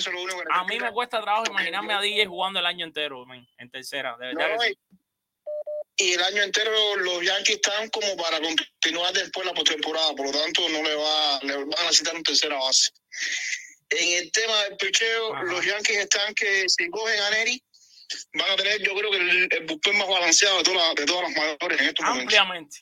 [0.51, 3.25] A mí me cuesta trabajo imaginarme yo- a DJ jugando el año entero,
[3.57, 4.15] en tercera.
[4.17, 4.77] De verdad No, que sí.
[5.97, 10.31] y el año entero los Yankees están como para continuar después la postemporada, por lo
[10.31, 12.91] tanto no le va, le van a necesitar un tercera base.
[13.97, 15.43] En el tema del picheo, Ajá.
[15.43, 17.61] los Yankees están que si cogen a Neri,
[18.33, 21.05] van a tener yo creo que el, el bullpen más balanceado de, todas las- de
[21.05, 22.33] todas las mayores en estos momentos.
[22.33, 22.77] Ampliamente.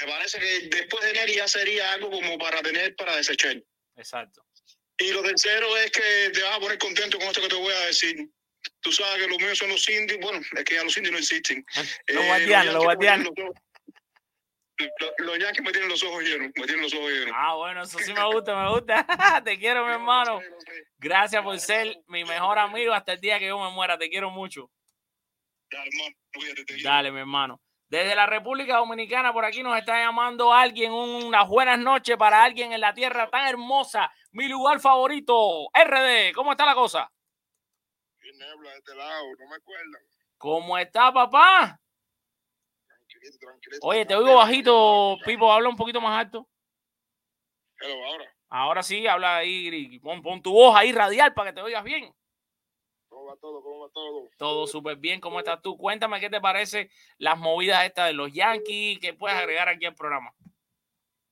[0.00, 3.56] Me parece que después de Neri ya sería algo como para tener para desechar.
[3.96, 4.44] Exacto.
[4.98, 7.72] Y lo tercero es que te vas a poner contento con esto que te voy
[7.72, 8.28] a decir.
[8.80, 10.18] Tú sabes que los míos son los indios.
[10.20, 11.64] Bueno, es que ya los indios no existen.
[12.08, 13.26] Los Eh, guardianes, los guardianes.
[13.36, 13.54] los-
[15.18, 17.34] Los, Yankees me tienen los ojos llenos, me tienen los ojos llenos.
[17.34, 19.06] Ah, bueno, eso sí me gusta, me gusta.
[19.44, 20.40] Te quiero, mi hermano.
[20.98, 23.96] Gracias por ser mi mejor amigo hasta el día que yo me muera.
[23.96, 24.70] Te quiero mucho.
[25.70, 26.82] Dale, hermano.
[26.82, 27.60] Dale, mi hermano.
[27.88, 30.92] Desde la República Dominicana, por aquí nos está llamando alguien.
[30.92, 34.12] Unas buenas noches para alguien en la tierra tan hermosa.
[34.32, 36.34] Mi lugar favorito, RD.
[36.34, 37.10] ¿Cómo está la cosa?
[38.22, 39.98] Y Nebla de este lado, no me acuerdo.
[40.36, 41.80] ¿Cómo está, papá?
[43.82, 45.52] Oye, te oigo bajito, Pipo.
[45.52, 46.48] Habla un poquito más alto.
[47.80, 48.36] Hello, ahora.
[48.48, 49.98] Ahora sí, habla ahí.
[50.00, 52.14] Pon, pon tu voz ahí radial para que te oigas bien.
[53.08, 53.62] ¿Cómo va todo?
[53.62, 54.28] ¿Cómo va todo?
[54.36, 55.20] Todo súper bien.
[55.20, 55.76] ¿Cómo estás tú?
[55.76, 58.98] Cuéntame qué te parece las movidas estas de los Yankees.
[59.00, 60.32] ¿Qué puedes agregar aquí al programa?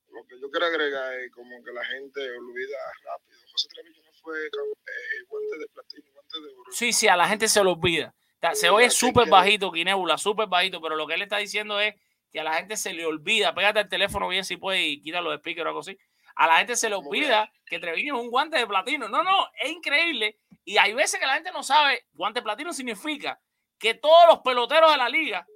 [0.09, 3.39] Lo que yo quiero agregar es como que la gente olvida rápido.
[3.51, 6.71] José Treviño no fue eh, guante de platino, guante de oro.
[6.71, 8.15] Sí, sí, a la gente se lo olvida.
[8.53, 11.95] Sea, Se oye súper bajito, Quinébula, súper bajito, pero lo que él está diciendo es
[12.31, 13.55] que a la gente se le olvida.
[13.55, 15.97] Pégate el teléfono bien si puedes y quítalo de speaker o algo así.
[16.35, 19.07] A la gente se le olvida que Treviño es un guante de platino.
[19.07, 20.39] No, no, es increíble.
[20.65, 23.39] Y hay veces que la gente no sabe, guante de platino significa
[23.79, 25.47] que todos los peloteros de la liga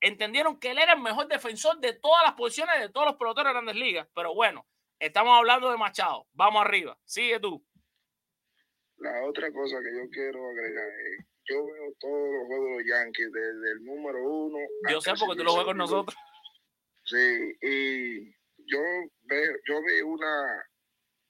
[0.00, 3.50] entendieron que él era el mejor defensor de todas las posiciones de todos los peloteros
[3.50, 4.08] de grandes ligas.
[4.14, 4.66] Pero bueno,
[4.98, 6.26] estamos hablando de Machado.
[6.32, 6.98] Vamos arriba.
[7.04, 7.64] Sigue tú.
[8.98, 12.84] La otra cosa que yo quiero agregar es, yo veo todos los juegos de los
[12.86, 14.58] Yankees, desde el número uno.
[14.90, 16.16] Yo sé porque tú lo juegas con nosotros.
[17.04, 18.24] Sí, y
[18.66, 18.80] yo
[19.22, 20.64] veo, yo vi una,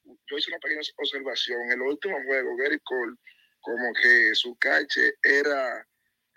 [0.04, 1.60] yo hice una pequeña observación.
[1.66, 3.14] En el último juego, Gary Cole,
[3.60, 5.80] como que su cache era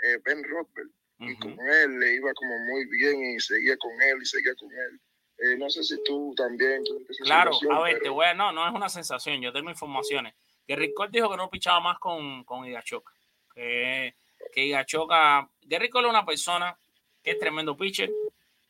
[0.03, 0.89] eh, Ben Rothberg,
[1.21, 4.71] y con él le iba como muy bien y seguía con él y seguía con
[4.71, 5.01] él.
[5.37, 6.83] Eh, no sé si tú también
[7.23, 10.33] Claro, a ver, te pero- voy a, no, no es una sensación, yo tengo informaciones.
[10.67, 13.11] Que Ricol dijo que no pichaba más con, con Igachoca.
[13.59, 14.15] Que,
[14.53, 16.77] que Igachoca, Gary Cole es una persona
[17.21, 18.09] que es tremendo pitcher,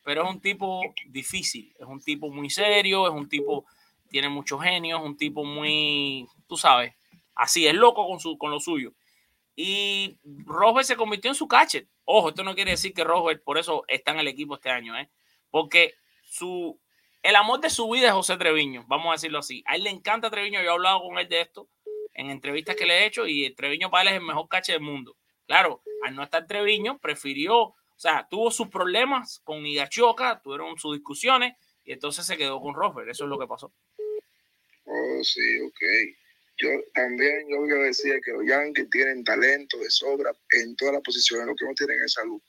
[0.02, 3.66] pero es un tipo difícil, es un tipo muy serio, es un tipo,
[4.08, 6.92] tiene mucho genio, es un tipo muy, tú sabes,
[7.36, 8.92] así, es loco con, su, con lo suyo.
[9.54, 11.86] Y Rosberg se convirtió en su catcher.
[12.04, 14.98] Ojo, esto no quiere decir que Rosberg por eso está en el equipo este año,
[14.98, 15.08] ¿eh?
[15.52, 16.80] Porque su,
[17.22, 19.62] el amor de su vida es José Treviño, vamos a decirlo así.
[19.66, 21.68] A él le encanta Treviño, yo he hablado con él de esto
[22.20, 24.84] en entrevistas que le he hecho y Treviño para él es el mejor catcher del
[24.84, 25.16] mundo.
[25.46, 30.96] Claro, al no estar Treviño, prefirió, o sea, tuvo sus problemas con Igachoca, tuvieron sus
[30.96, 33.08] discusiones y entonces se quedó con Rosberg.
[33.08, 33.72] Eso es lo que pasó.
[34.84, 35.80] Oh, sí, ok.
[36.58, 40.94] Yo también, yo voy a decir que los Yankees tienen talento de sobra en todas
[40.94, 42.40] las posiciones, lo que no tienen es salud.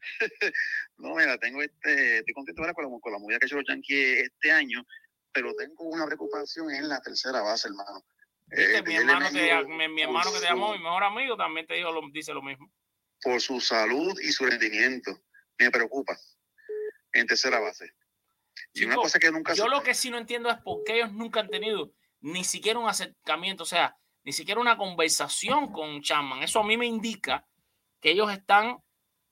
[0.97, 3.55] No, mira, tengo este, estoy contento ahora con la, con la movida que ha hecho
[3.55, 4.85] los Yankees este año,
[5.31, 8.03] pero tengo una preocupación en la tercera base, hermano.
[8.49, 8.77] ¿Viste?
[8.77, 11.75] Eh, mi, hermano Emilio, mi, mi hermano que te llamó, mi mejor amigo, también te
[11.75, 12.71] dijo lo, dice lo mismo.
[13.21, 15.11] Por su salud y su rendimiento,
[15.57, 16.17] me preocupa
[17.13, 17.91] en tercera base.
[18.73, 20.83] Y una Chico, cosa que nunca Yo se- lo que sí no entiendo es por
[20.83, 21.91] qué ellos nunca han tenido
[22.21, 26.43] ni siquiera un acercamiento, o sea, ni siquiera una conversación con Chapman.
[26.43, 27.45] Eso a mí me indica
[28.01, 28.77] que ellos están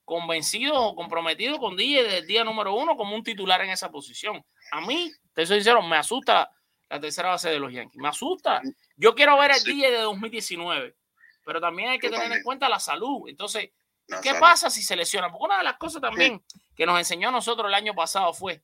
[0.05, 3.91] convencidos o comprometidos con DJ desde el día número uno como un titular en esa
[3.91, 4.41] posición.
[4.71, 6.49] A mí, te soy sincero, me asusta
[6.89, 8.01] la tercera base de los Yankees.
[8.01, 8.61] Me asusta.
[8.95, 9.73] Yo quiero ver el Sí.
[9.73, 10.95] DJ de 2019,
[11.43, 13.27] pero también hay que Yo tener en cuenta la salud.
[13.27, 13.71] Entonces,
[14.07, 14.39] la ¿Qué salud.
[14.41, 15.29] pasa si se lesiona?
[15.29, 16.43] Porque una de las cosas también
[16.75, 18.63] que nos enseñó a nosotros el año pasado fue,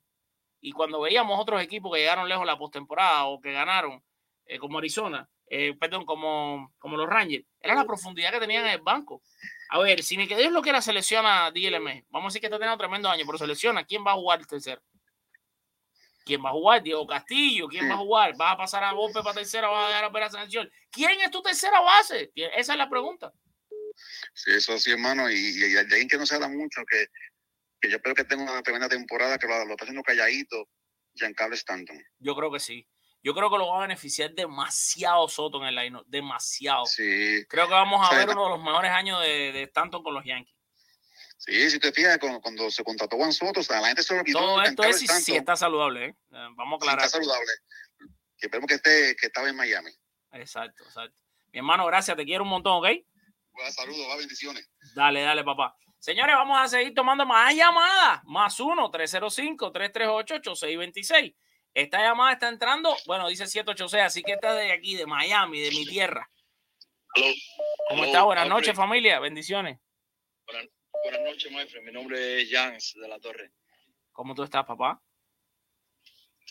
[0.60, 4.02] y cuando veíamos otros equipos que llegaron lejos en la postemporada o que ganaron,
[4.46, 8.72] eh, como Arizona, eh, perdón, como, como los Rangers, era la profundidad que tenían en
[8.72, 9.20] el banco.
[9.68, 12.06] A ver, si ni que Dios lo quiera, selecciona DLM.
[12.08, 13.84] Vamos a decir que está teniendo tremendo año, pero selecciona.
[13.84, 14.80] ¿Quién va a jugar el tercero?
[16.24, 16.82] ¿Quién va a jugar?
[16.82, 17.68] Diego Castillo.
[17.68, 18.34] ¿Quién va a jugar?
[18.36, 19.68] ¿Vas a pasar a golpe para tercera?
[19.68, 20.70] ¿Vas a dejar a ver a selección?
[20.90, 22.32] ¿Quién es tu tercera base?
[22.34, 23.32] Esa es la pregunta.
[24.34, 27.06] Sí, eso sí, hermano, y, y, y que no se habla mucho, que,
[27.80, 30.68] que yo espero que tenga una tremenda temporada, que lo, lo está haciendo calladito,
[31.14, 32.02] Giancarlo Stanton.
[32.18, 32.88] Yo creo que sí.
[33.22, 36.84] Yo creo que lo va a beneficiar demasiado Soto en el line demasiado.
[36.86, 38.32] Sí, Creo que vamos a ver no.
[38.32, 40.53] uno de los mejores años de, de Stanton con los Yankees.
[41.36, 44.14] Sí, si te fijas, cuando, cuando se contrató Juan Soto, o sea, la gente se
[44.14, 44.38] lo olvidó.
[44.38, 46.06] Todo esto es si, está saludable.
[46.06, 46.16] ¿eh?
[46.32, 47.04] Eh, Vamos a aclarar.
[47.04, 47.52] está saludable.
[48.38, 49.90] Que esperemos que esté, que estaba en Miami.
[50.32, 51.16] Exacto, exacto.
[51.52, 52.16] Mi hermano, gracias.
[52.16, 52.86] Te quiero un montón, ¿ok?
[53.52, 54.68] Bueno, saludos, va, bendiciones.
[54.94, 55.76] Dale, dale, papá.
[55.98, 58.20] Señores, vamos a seguir tomando más llamadas.
[58.24, 61.34] Más 1-305-338-8626.
[61.74, 65.60] Esta llamada está entrando, bueno, dice 786, así que esta es de aquí, de Miami,
[65.60, 66.30] de mi tierra.
[67.88, 68.22] ¿Cómo Aló, está?
[68.22, 69.18] Buenas noches, familia.
[69.18, 69.80] Bendiciones.
[70.46, 70.68] Buenas,
[71.04, 71.82] buenas noches, maestro.
[71.82, 73.52] Mi nombre es Jans de la Torre.
[74.12, 75.00] ¿Cómo tú estás, papá?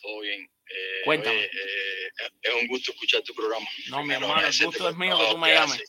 [0.02, 0.42] Todo bien.
[0.44, 1.36] Eh, Cuéntame.
[1.36, 3.66] oye, eh, es un gusto escuchar tu programa.
[3.90, 5.84] No, mi hermano, el gusto es mío que tú me llames.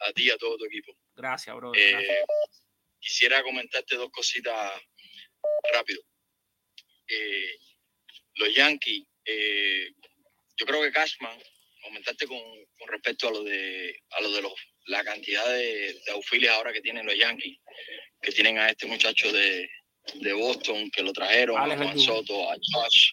[0.00, 0.96] A ti y a todo tu equipo.
[1.14, 1.72] Gracias, bro.
[1.74, 2.24] Eh,
[3.00, 4.72] quisiera comentarte dos cositas
[5.72, 6.02] rápido.
[7.08, 7.58] Eh,
[8.34, 9.92] los Yankees, eh,
[10.56, 11.38] yo creo que Cashman,
[11.82, 12.38] comentarte con,
[12.78, 14.52] con respecto a lo de a lo de los
[14.86, 17.58] la cantidad de, de outfielders ahora que tienen los Yankees,
[18.20, 19.68] que tienen a este muchacho de,
[20.14, 21.98] de Boston, que lo trajeron, Alex a Juan.
[21.98, 23.12] Soto, a Josh,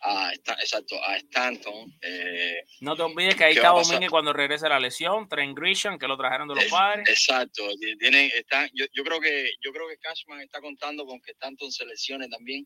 [0.00, 3.70] a, exacto, a Stanton, eh, No te olvides que ahí ¿Qué está?
[3.70, 7.08] Domínguez cuando regrese la lesión, Trent Grisham, que lo trajeron de los Es- padres.
[7.08, 11.20] Exacto, ti- tienen, están, yo, yo creo que yo creo que Cashman está contando con
[11.20, 12.64] que Stanton se lesione también,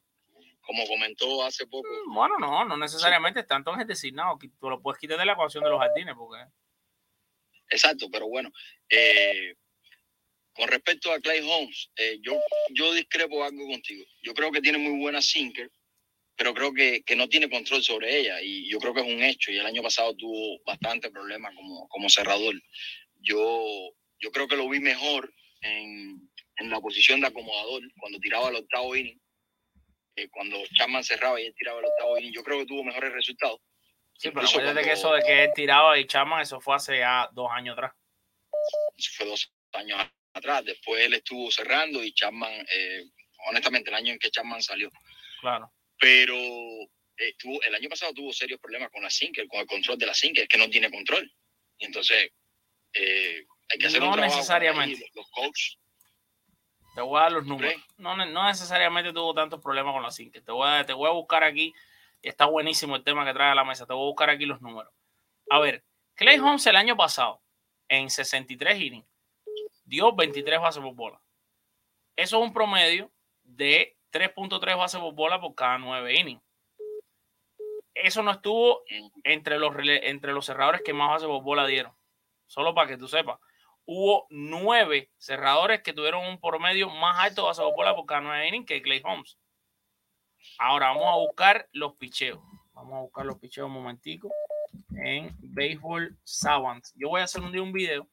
[0.60, 1.88] como comentó hace poco.
[2.08, 3.40] Bueno, no, no necesariamente.
[3.40, 4.38] Stanton es designado.
[4.60, 6.44] Tú lo puedes quitar de la ecuación de los jardines, porque
[7.72, 8.52] Exacto, pero bueno,
[8.90, 9.54] eh,
[10.52, 12.38] con respecto a Clay Holmes, eh, yo,
[12.74, 14.04] yo discrepo algo contigo.
[14.22, 15.70] Yo creo que tiene muy buena sinker,
[16.36, 19.22] pero creo que, que no tiene control sobre ella y yo creo que es un
[19.22, 22.54] hecho y el año pasado tuvo bastante problemas como, como cerrador.
[23.20, 28.50] Yo, yo creo que lo vi mejor en, en la posición de acomodador cuando tiraba
[28.50, 29.18] el octavo inning,
[30.16, 32.34] eh, cuando Chapman cerraba y él tiraba el octavo inning.
[32.34, 33.60] Yo creo que tuvo mejores resultados.
[34.14, 36.98] Sí, pero Incluso acuérdate que eso de que él tiraba y Chapman, eso fue hace
[36.98, 37.92] ya dos años atrás.
[38.96, 40.00] Eso fue dos años
[40.34, 40.64] atrás.
[40.64, 43.04] Después él estuvo cerrando y Chapman, eh,
[43.48, 44.90] honestamente, el año en que Chapman salió.
[45.40, 45.72] Claro.
[45.98, 49.98] Pero eh, tuvo, el año pasado tuvo serios problemas con la sinker, con el control
[49.98, 51.30] de la sinker, que no tiene control.
[51.78, 52.30] Y entonces
[52.94, 54.36] eh, hay que hacer No un trabajo.
[54.36, 55.04] necesariamente.
[55.04, 55.78] ahí, los coaches.
[56.94, 57.74] Te voy a dar los números.
[57.96, 60.44] No, no necesariamente tuvo tantos problemas con la Sinker.
[60.44, 61.72] Te voy a, te voy a buscar aquí.
[62.22, 63.84] Está buenísimo el tema que trae a la mesa.
[63.84, 64.92] Te voy a buscar aquí los números.
[65.50, 67.42] A ver, Clay Holmes el año pasado,
[67.88, 69.06] en 63 innings,
[69.84, 71.20] dio 23 bases por bola.
[72.14, 73.10] Eso es un promedio
[73.42, 76.42] de 3.3 bases por bola por cada 9 innings.
[77.94, 78.82] Eso no estuvo
[79.24, 81.92] entre los, entre los cerradores que más bases por bola dieron.
[82.46, 83.38] Solo para que tú sepas.
[83.84, 88.20] Hubo nueve cerradores que tuvieron un promedio más alto de bases por bola por cada
[88.20, 89.38] 9 innings que Clay Holmes.
[90.58, 92.40] Ahora vamos a buscar los picheos.
[92.74, 94.30] Vamos a buscar los picheos un momentico
[94.96, 96.84] en Baseball Savant.
[96.94, 98.08] Yo voy a hacer un un video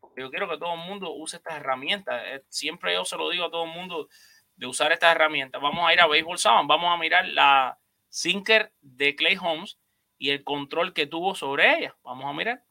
[0.00, 2.22] porque yo quiero que todo el mundo use estas herramientas.
[2.26, 4.08] Eh, Siempre yo se lo digo a todo el mundo
[4.56, 5.60] de usar estas herramientas.
[5.60, 9.78] Vamos a ir a Baseball Savant, vamos a mirar la sinker de Clay Holmes
[10.18, 11.96] y el control que tuvo sobre ella.
[12.02, 12.62] Vamos a mirar.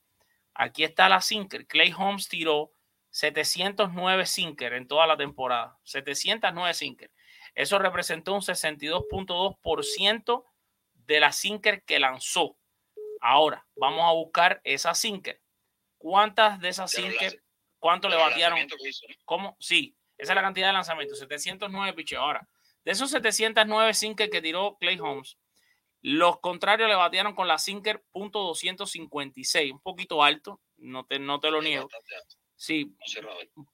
[0.53, 1.67] Aquí está la sinker.
[1.67, 2.71] Clay Holmes tiró
[3.09, 5.77] 709 sinker en toda la temporada.
[5.83, 7.11] 709 sinker.
[7.55, 10.45] Eso representó un 62.2%
[10.93, 12.57] de la sinker que lanzó.
[13.19, 15.41] Ahora, vamos a buscar esa sinker.
[15.97, 17.43] ¿Cuántas de esas sinker,
[17.79, 18.59] cuánto le batearon?
[19.25, 19.55] ¿Cómo?
[19.59, 22.21] Sí, esa es la cantidad de lanzamientos, 709 picheos.
[22.21, 22.49] Ahora,
[22.83, 25.37] de esos 709 sinker que tiró Clay Holmes,
[26.01, 31.49] los contrarios le batearon con la sinker .256, un poquito alto, no te, no te
[31.49, 31.87] lo niego.
[32.55, 32.93] Sí,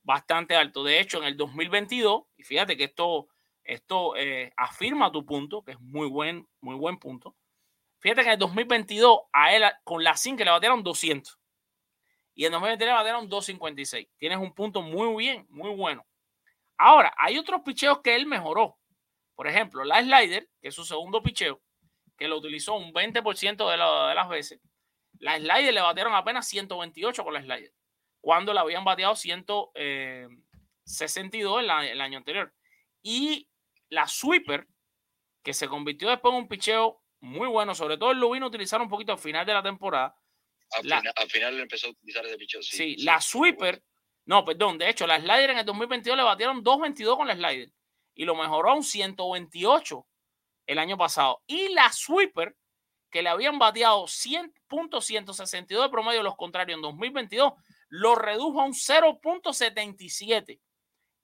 [0.04, 0.84] bastante alto.
[0.84, 3.28] De hecho, en el 2022, y fíjate que esto,
[3.74, 7.36] esto eh, afirma tu punto, que es muy buen, muy buen punto.
[8.00, 11.38] Fíjate que en el 2022 a él con la sinker le batearon 200
[12.34, 14.08] y en 2023 le batearon 256.
[14.18, 16.06] Tienes un punto muy bien, muy bueno.
[16.78, 18.78] Ahora, hay otros picheos que él mejoró.
[19.36, 21.62] Por ejemplo, la slider, que es su segundo picheo,
[22.18, 24.62] que lo utilizó un 20% de, la- de las veces.
[25.20, 27.74] La slider le batearon apenas 128 con la slider,
[28.22, 32.54] cuando le habían bateado 162 en la- el año anterior.
[33.02, 33.48] Y
[33.90, 34.68] la sweeper,
[35.44, 38.50] que se convirtió después en un picheo muy bueno, sobre todo él lo vino a
[38.50, 40.16] utilizar un poquito al final de la temporada.
[40.72, 42.62] Al, La- final, al final empezó a utilizar ese picheo.
[42.62, 43.04] Sí, Sí, sí.
[43.04, 43.84] la sweeper,
[44.26, 47.72] no, perdón, de hecho, la slider en el 2022 le batieron 2.22 con la slider
[48.14, 50.08] y lo mejoró a un 128
[50.68, 51.42] el año pasado.
[51.48, 52.56] Y la sweeper,
[53.10, 57.54] que le habían bateado 100.162 de promedio los contrarios en 2022,
[57.90, 60.60] lo redujo a un 0.77.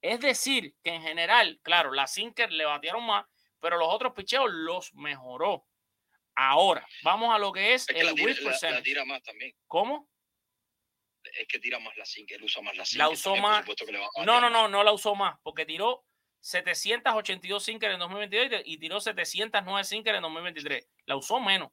[0.08, 3.26] Es decir, que en general, claro, la sinker le batearon más,
[3.60, 5.66] pero los otros picheos los mejoró.
[6.36, 9.56] Ahora, vamos a lo que es, Es que el la tira, la- tira más también.
[9.66, 10.08] ¿Cómo?
[11.24, 12.99] Es que tira más la sinker, usa más la sinker.
[13.08, 13.66] La usó también, más.
[14.26, 16.06] No, no, no, no la usó más, porque tiró
[16.41, 20.88] 782 sinker en 2022 y tiró 709 sinker en 2023.
[21.06, 21.72] La usó menos.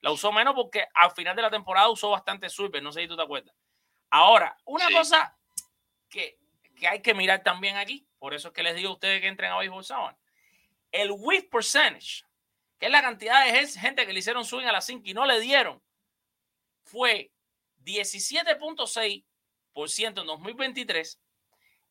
[0.00, 3.06] La usó menos porque al final de la temporada usó bastante sweeper, no sé si
[3.08, 3.54] tú te acuerdas.
[4.10, 4.94] Ahora, una Sí.
[4.94, 5.38] cosa
[6.10, 6.38] que,
[6.82, 9.28] que hay que mirar también aquí, por eso es que les digo a ustedes que
[9.28, 10.18] entren a Baseball Savant.
[10.90, 12.24] El whiff percentage
[12.80, 15.14] que es la cantidad de gen- gente que le hicieron swing a la Cinca y
[15.14, 15.80] no le dieron,
[16.82, 17.30] fue
[17.84, 21.20] 17.6% en 2023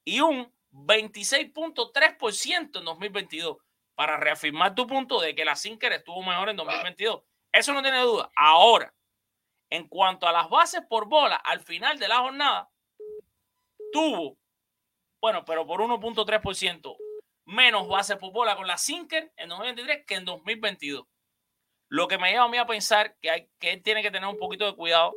[0.04, 3.58] y un 26.3% en 2022
[3.96, 7.22] para reafirmar tu punto de que la Sinker estuvo mejor en 2022.
[7.54, 8.30] Eso no tiene duda.
[8.36, 8.94] Ahora,
[9.70, 12.70] en cuanto a las bases por bola, al final de la jornada,
[13.94, 14.38] tuvo,
[15.22, 16.98] bueno, pero por 1.3%
[17.46, 21.06] menos bases por bola con la Sinker en 2023 que en 2022.
[21.90, 24.28] Lo que me lleva a mí a pensar que, hay, que él tiene que tener
[24.28, 25.14] un poquito de cuidado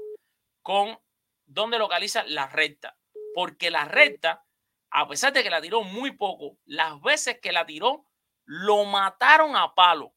[0.63, 0.99] con
[1.47, 2.97] dónde localiza la recta.
[3.35, 4.45] Porque la recta,
[4.91, 8.07] a pesar de que la tiró muy poco, las veces que la tiró,
[8.45, 10.15] lo mataron a palo.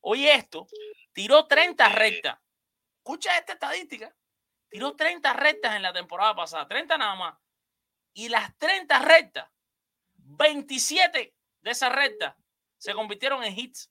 [0.00, 0.66] Oye esto,
[1.12, 2.38] tiró 30 rectas.
[2.98, 4.14] Escucha esta estadística.
[4.68, 7.43] Tiró 30 rectas en la temporada pasada, 30 nada más.
[8.14, 9.50] Y las 30 rectas,
[10.14, 12.34] 27 de esas rectas
[12.78, 13.90] se convirtieron en hits.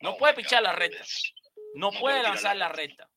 [0.00, 0.68] No Oh puede pichar God.
[0.68, 1.04] la recta.
[1.74, 3.10] No, No puede lanzar la la recta.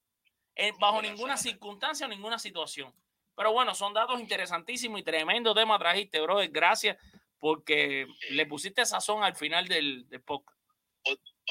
[0.56, 2.94] Eh, bajo ninguna circunstancia o ninguna situación.
[3.36, 6.50] Pero bueno, son datos interesantísimos y tremendo tema trajiste, brother.
[6.50, 6.98] Gracias
[7.38, 10.60] porque le pusiste sazón al final del, del podcast.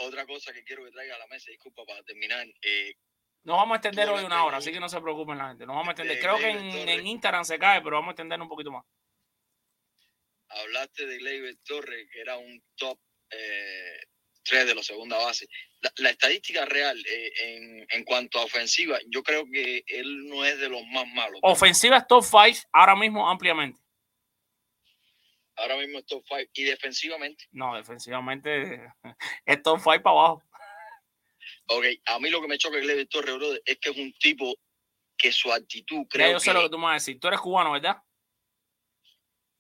[0.01, 2.95] Otra cosa que quiero que traiga a la mesa, disculpa para terminar, eh,
[3.49, 5.65] Nos vamos a extender hoy una hora, así que no se preocupen la gente.
[5.65, 6.17] Nos vamos a extender.
[6.17, 8.85] de Creo que en, en Instagram se cae, pero vamos a extender un poquito más.
[10.51, 13.01] hablaste de Gleyber Torres, que era un top
[14.43, 15.49] 3 de los segunda base.
[15.81, 20.45] La, la estadística real eh, en, en cuanto a ofensiva, yo creo que él no
[20.45, 21.41] es de los más malos.
[21.43, 23.81] Ofensiva es top 5 ahora mismo ampliamente.
[25.57, 27.47] Ahora mismo es top 5 y defensivamente.
[27.51, 28.93] No, defensivamente
[29.47, 30.43] es top 5 para abajo.
[31.69, 34.13] Ok, a mí lo que me choca de Gleyber Torres, brother, es que es un
[34.15, 34.55] tipo
[35.17, 37.21] que su actitud, Ya creo yo sé que lo que tú me vas a decir.
[37.21, 38.03] Tú eres cubano, ¿verdad?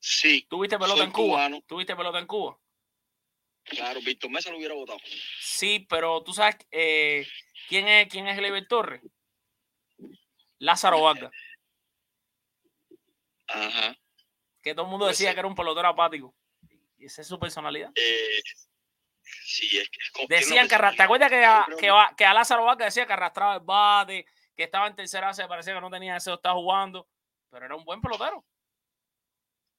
[0.00, 1.26] sí, ¿Tuviste pelota Soy en Cuba?
[1.26, 1.62] cubano.
[1.66, 2.58] ¿Tuviste pelota en Cuba?
[3.64, 4.98] claro, Víctor Mesa lo hubiera votado.
[5.40, 7.26] Sí, pero tú sabes eh,
[7.68, 9.02] quién es quién es Gleyber Torres.
[10.60, 11.30] Lázaro Vargas,
[13.48, 13.96] Ajá.
[14.62, 16.34] que todo el mundo decía que era un pelotero apático.
[16.96, 17.92] Y esa es su personalidad.
[17.94, 18.40] Eh,
[19.44, 19.88] sí, es
[20.20, 23.12] es Decían que ¿te acuerdas que a, que, va- que a Lázaro Vargas decía que
[23.12, 24.26] arrastraba el bate,
[24.56, 27.08] que estaba en tercera base, parecía que no tenía deseo de estar jugando,
[27.50, 28.44] pero era un buen pelotero.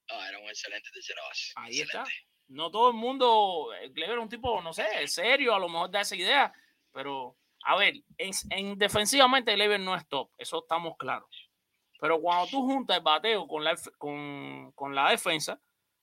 [0.10, 1.54] Ah, era un excelente tercera base.
[1.56, 2.04] Ahí está.
[2.48, 5.92] No todo el mundo, eh, Gleyber es un tipo, no sé, serio, a lo mejor
[5.92, 6.52] da esa idea,
[6.92, 11.30] pero a ver, en, en defensivamente Gleyber no es top, eso estamos claros.
[12.00, 15.60] Pero cuando tú juntas el bateo con la, con, con la defensa,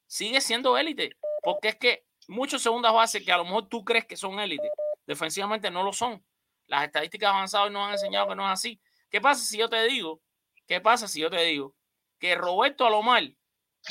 [0.07, 4.07] sigue siendo élite, porque es que muchos segundas bases que a lo mejor tú crees
[4.07, 4.71] que son élite,
[5.07, 6.25] defensivamente no lo son.
[6.67, 8.81] Las estadísticas avanzadas nos han enseñado que no es así.
[9.11, 10.21] ¿Qué pasa si yo te digo?
[10.67, 11.75] ¿Qué pasa si yo te digo
[12.19, 13.23] que Roberto Alomar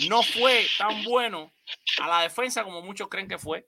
[0.09, 1.53] no fue tan bueno
[2.01, 3.67] a la defensa como muchos creen que fue?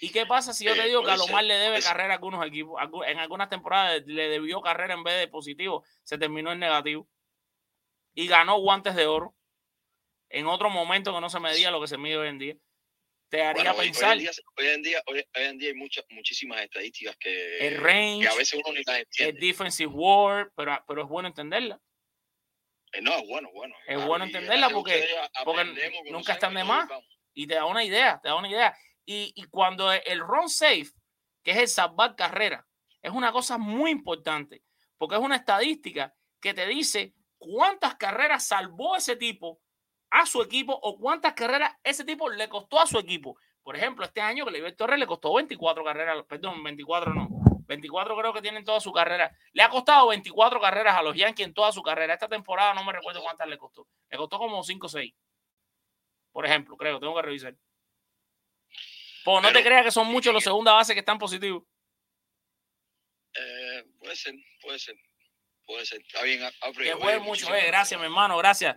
[0.00, 2.44] ¿Y qué pasa si yo te Eh, digo que Alomar le debe carrera a algunos
[2.46, 2.80] equipos?
[3.06, 7.08] En algunas temporadas le debió carrera en vez de positivo, se terminó en negativo.
[8.14, 9.34] Y ganó guantes de oro
[10.32, 12.54] en otro momento que no se medía lo que se mide hoy en día.
[13.28, 15.68] Te haría Bueno, hoy- pensar Hoy, en día, hoy en día, hoy- hoy en día
[15.70, 19.40] hay muchas, muchísimas estadísticas que, el range, que a veces uno ni las el entiende.
[19.46, 21.80] defensive war, pero, pero es bueno entenderla.
[22.92, 23.74] Eh, No, es bueno, bueno.
[23.86, 25.08] Es claro, bueno entenderla porque-
[25.44, 26.88] porque nunca están de más.
[26.88, 27.06] vamos.
[27.34, 28.76] y te da una idea, te da una idea.
[29.06, 30.90] Y, y cuando el run safe,
[31.42, 32.66] que es el salvar carrera,
[33.00, 34.62] es una cosa muy importante,
[34.98, 39.62] porque es una estadística que te dice cuántas carreras salvó ese tipo
[40.12, 43.38] a su equipo o cuántas carreras ese tipo le costó a su equipo.
[43.62, 47.28] Por ejemplo, este año que Leiber Torres le costó 24 carreras, perdón, 24 no,
[47.66, 49.34] 24 creo que tiene en toda su carrera.
[49.52, 52.12] Le ha costado 24 carreras a los Yankees en toda su carrera.
[52.12, 53.88] Esta temporada no me recuerdo cuántas le costó.
[54.10, 55.14] Le costó como 5 o 6.
[56.30, 57.56] Por ejemplo, creo, tengo que revisar.
[59.24, 61.62] Pues no te creas que son muchos los segunda base que están positivos.
[63.34, 64.96] Eh, puede ser, puede ser.
[65.64, 66.02] Puede ser.
[66.02, 66.84] Está bien, Alfred.
[66.84, 67.66] Que jueguen mucho, eh.
[67.68, 68.76] Gracias, mi hermano, gracias.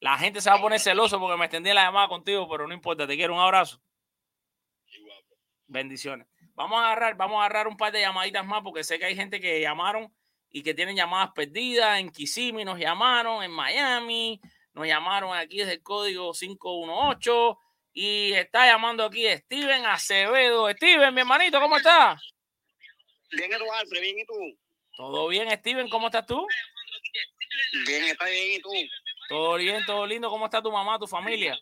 [0.00, 2.74] La gente se va a poner celoso porque me extendí la llamada contigo, pero no
[2.74, 3.82] importa, te quiero un abrazo.
[4.86, 5.22] Igual.
[5.66, 6.26] Bendiciones.
[6.54, 9.14] Vamos a agarrar, vamos a agarrar un par de llamaditas más porque sé que hay
[9.14, 10.12] gente que llamaron
[10.50, 12.00] y que tienen llamadas perdidas.
[12.00, 14.40] En Kissimmee nos llamaron, en Miami,
[14.72, 17.58] nos llamaron aquí desde el código 518
[17.92, 20.70] y está llamando aquí Steven Acevedo.
[20.70, 22.20] Steven, mi hermanito, ¿cómo estás?
[23.32, 24.58] Bien, Alfred, bien, ¿y tú?
[24.96, 25.88] ¿Todo bien, Steven?
[25.88, 26.46] ¿Cómo estás tú?
[27.86, 28.70] Bien, está bien, ¿y tú?
[29.30, 30.28] Todo bien, todo lindo.
[30.28, 31.56] ¿Cómo está tu mamá, tu familia?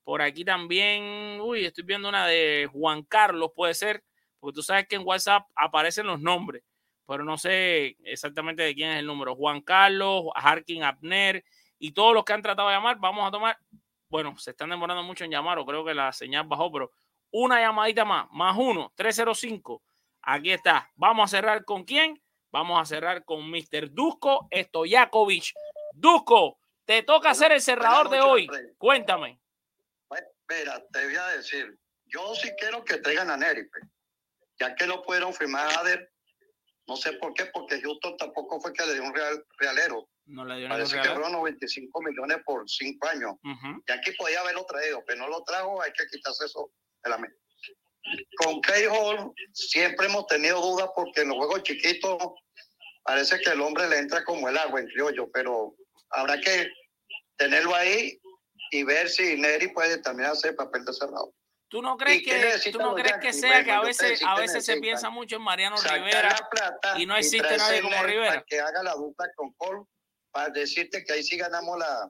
[0.03, 4.05] Por aquí también, uy, estoy viendo una de Juan Carlos, puede ser,
[4.39, 6.63] porque tú sabes que en WhatsApp aparecen los nombres,
[7.05, 9.35] pero no sé exactamente de quién es el número.
[9.35, 11.43] Juan Carlos, Harkin Abner
[11.77, 13.59] y todos los que han tratado de llamar, vamos a tomar,
[14.09, 16.91] bueno, se están demorando mucho en llamar o creo que la señal bajó, pero
[17.31, 19.83] una llamadita más, más uno, 305.
[20.29, 20.91] Aquí está.
[20.95, 22.21] Vamos a cerrar con quién?
[22.51, 23.91] Vamos a cerrar con Mr.
[23.91, 25.53] Dusko Stojakovic.
[25.93, 28.49] Dusko, te toca ser el cerrador de hoy.
[28.77, 29.39] Cuéntame.
[30.49, 33.83] Mira, te voy a decir, yo sí quiero que traigan a Neri, pues,
[34.59, 36.09] ya que no pudieron firmar a Ader,
[36.87, 40.09] no sé por qué, porque Houston tampoco fue que le dio un real, realero.
[40.25, 43.31] No le dio Parece que fueron 95 millones por cinco años.
[43.43, 43.83] Ujú.
[43.85, 46.71] Y aquí podía haberlo traído, pero no lo trajo, hay que quitarse eso
[47.03, 47.37] de la mente.
[48.37, 52.17] Con Clay Hall siempre hemos tenido dudas porque en los juegos chiquitos
[53.03, 55.75] parece que el hombre le entra como el agua en criollo, pero
[56.09, 56.69] habrá que
[57.37, 58.19] tenerlo ahí
[58.71, 61.33] y ver si Neri puede también hacer papel de cerrado.
[61.69, 64.65] ¿Tú no crees ¿Y que, tú no crees que sea que a veces, a veces
[64.65, 66.35] se piensa mucho en Mariano Rivera
[66.97, 68.29] y no existe traerse nadie como Rivera?
[68.29, 69.83] Para que haga la dupla con Cole
[70.31, 72.09] para decirte que ahí sí ganamos la,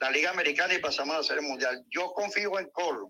[0.00, 1.84] la Liga Americana y pasamos a la Serie Mundial.
[1.90, 3.06] Yo confío en Cole,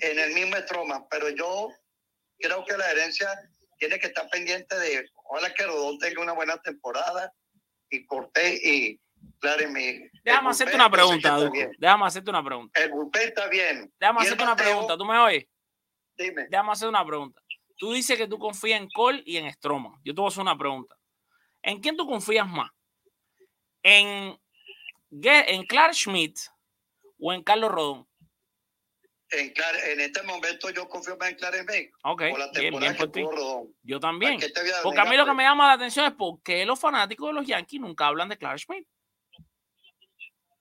[0.00, 1.68] en el mismo Stroman, pero yo
[2.38, 3.28] creo que la herencia
[3.78, 7.32] tiene que estar pendiente de, ojalá que Rodón tenga una buena temporada
[7.90, 9.00] y Cortés y
[9.40, 10.10] Claremont.
[10.24, 11.58] Déjame hacerte una pregunta, Duco.
[11.78, 12.80] Déjame hacerte una pregunta.
[12.80, 13.92] El bullpen está bien.
[13.98, 14.96] Déjame hacerte una pregunta.
[14.96, 15.46] ¿Tú me oyes?
[16.16, 16.46] Dime.
[16.48, 17.40] Déjame hacer una pregunta.
[17.76, 20.00] Tú dices que tú confías en Cole y en Stroman.
[20.02, 20.96] Yo te voy a hacer una pregunta.
[21.62, 22.70] ¿En quién tú confías más?
[23.82, 24.38] ¿En,
[25.10, 26.38] en Clark Schmidt
[27.18, 28.08] o en Carlos Rodón?
[29.30, 29.52] En,
[29.86, 31.90] en este momento yo confío más en Claremont.
[32.04, 33.74] Ok, por la bien, temporada bien por que ti.
[33.82, 34.34] Yo también.
[34.36, 36.12] ¿Para qué te voy a Porque a mí lo que me llama la atención es
[36.12, 38.86] por qué los fanáticos de los Yankees nunca hablan de Clark Schmidt.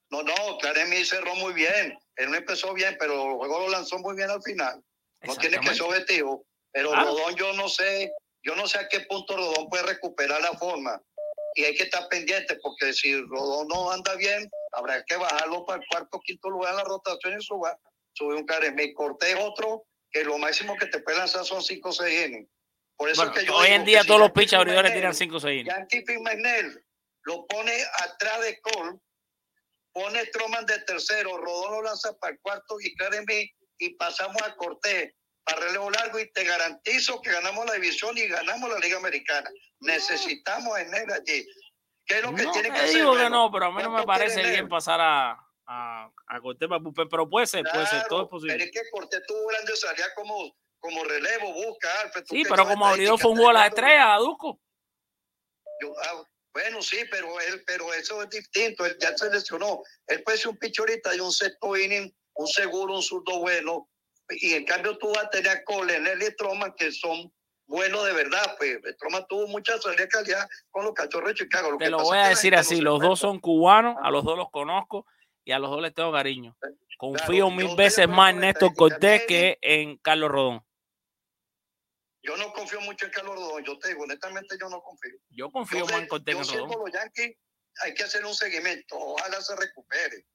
[0.10, 1.98] No, no, Claremont cerró muy bien.
[2.16, 4.84] Él no empezó bien, pero el juego lo lanzó muy bien al final.
[5.24, 6.46] No tiene que ser objetivo.
[6.72, 7.08] Pero Claro.
[7.08, 8.12] Rodón, yo no sé,
[8.44, 11.02] yo no sé a qué punto Rodón puede recuperar la forma.
[11.56, 15.82] Y hay que estar pendiente, porque si Rodón no anda bien, habrá que bajarlo para
[15.82, 17.78] el cuarto quinto lugar en la rotación y suba,
[18.16, 18.94] sube un Claremont.
[18.94, 22.50] Cortés otro, que lo máximo que te puede lanzar son 5 o 6 innings.
[22.98, 25.12] Por eso Bueno, es que yo hoy en día todos si los pitchers abridores tiran
[25.12, 25.76] él, 5 o 6 innings.
[25.78, 26.86] Yankee firma en él,
[27.24, 28.98] lo pone atrás de Cole,
[29.94, 34.56] pone Stroman de tercero, Rodón lo lanza para el cuarto y Claremont y pasamos a
[34.56, 35.14] Cortés
[35.44, 39.50] para relevo largo y te garantizo que ganamos la división y ganamos la Liga Americana.
[39.82, 41.46] Necesitamos en él allí.
[42.08, 42.96] ¿Qué es lo que No, tiene que te hacer?
[42.96, 45.38] digo que no, pero a mí no me ¿cuánto parece bien pasar a,
[45.68, 46.70] a, a Cortés
[47.10, 48.54] pero puede ser, puede ser, todo es posible.
[48.54, 52.26] Pero es que Cortés tuvo grande salida como, como relevo, busca, Alfred.
[52.28, 54.60] Sí, pero como abridor fue un juego de las estrellas, Duco.
[55.82, 56.24] Yo, ah,
[56.54, 58.86] bueno, sí, pero él, pero eso es distinto.
[58.86, 59.82] Él ya se lesionó.
[60.08, 63.90] Él puede ser un pitcher ahorita de un sexto inning, un seguro, un zurdo bueno.
[64.30, 67.32] Y en cambio tú vas a tener a Colenel y Stroman que son
[67.68, 68.56] buenos de verdad.
[68.58, 71.72] Pues Stroman tuvo mucha salida calidad con los cachorros de Chicago.
[71.72, 74.24] Lo Te que lo voy a decir no así, los dos son cubanos, a los
[74.24, 75.06] dos los conozco
[75.46, 76.58] y a los dos les tengo cariño.
[76.98, 80.66] Confío mil veces más en Néstor Cortés que en Carlos Rodón.
[82.24, 83.64] Yo no confío mucho en Carlos Rodón.
[83.64, 85.14] Yo te digo, honestamente, yo no confío.
[85.30, 86.80] Yo confío Yo más en Cortés que en Rodón.
[86.80, 87.38] los Yankees,
[87.84, 88.98] hay que hacer un seguimiento.
[88.98, 90.26] Ojalá se recupere.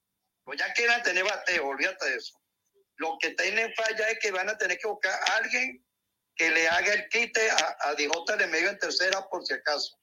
[0.45, 2.41] Los Yankees van a tener bateo, olvídate de eso.
[2.95, 5.85] Lo que tienen falla es que van a tener que buscar a alguien
[6.35, 9.99] que le haga el quite a, a Dijota de medio en tercera por si acaso.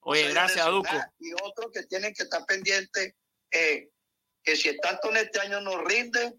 [0.00, 0.88] Oye, gracias, Duco.
[1.18, 3.16] Y otro que tienen que estar pendiente
[3.50, 3.90] eh,
[4.46, 6.34] que si tanto en este año no rinde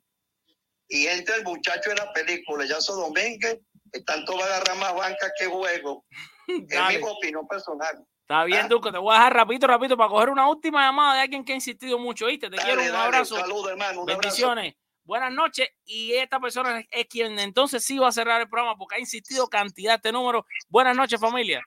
[0.88, 3.60] y entra el muchacho de la película, Yaso Domínguez,
[3.92, 6.06] que tanto va a agarrar más banca que juego.
[6.48, 8.06] Es mi opinión personal.
[8.22, 8.70] Está bien, Ah.
[8.70, 11.56] Te voy a dejar rapidito, rapidito para coger una última llamada de alguien que ha
[11.56, 12.28] insistido mucho.
[12.28, 12.50] ¿Viste?
[12.50, 12.82] Te Dale, quiero.
[12.84, 13.36] Un dale, abrazo.
[13.36, 14.02] Saludos, hermano.
[14.04, 14.22] Un abrazo.
[14.22, 14.76] Bendiciones.
[15.04, 15.68] Buenas noches.
[15.84, 19.48] Y esta persona es quien entonces sí va a cerrar el programa porque ha insistido
[19.50, 20.46] cantidad de números.
[20.70, 21.62] Buenas noches, familia.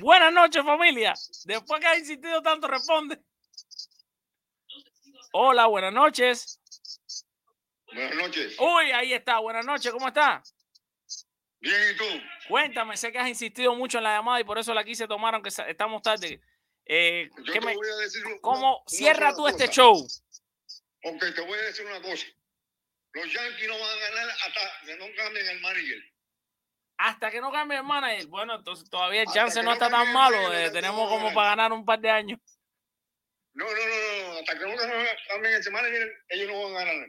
[0.00, 1.14] Buenas noches, familia.
[1.44, 3.18] Después que ha insistido tanto, responde.
[5.32, 6.60] Hola, buenas noches.
[7.86, 8.56] Buenas noches.
[8.58, 9.38] Uy, ahí está.
[9.38, 10.42] Buenas noches, ¿cómo está?
[11.60, 12.04] Bien, ¿y tú?
[12.48, 15.34] Cuéntame, sé que has insistido mucho en la llamada y por eso la quise tomar,
[15.34, 16.40] aunque estamos tarde.
[16.86, 19.94] Eh, Yo ¿qué te me- voy a decir una- ¿Cómo una cierra tú este show?
[21.04, 22.26] Ok, te voy a decir una cosa.
[23.12, 25.98] Los Yankees no van a ganar hasta que no cambien el manager.
[27.02, 28.26] Hasta que no cambie el manager.
[28.26, 30.52] Bueno, entonces todavía el chance no está tan malo.
[30.52, 32.38] eh, tenemos como para ganar un par de años.
[33.54, 34.38] No, no, no, no.
[34.38, 34.76] Hasta que no
[35.28, 37.08] cambien ese manager, ellos no van a ganar.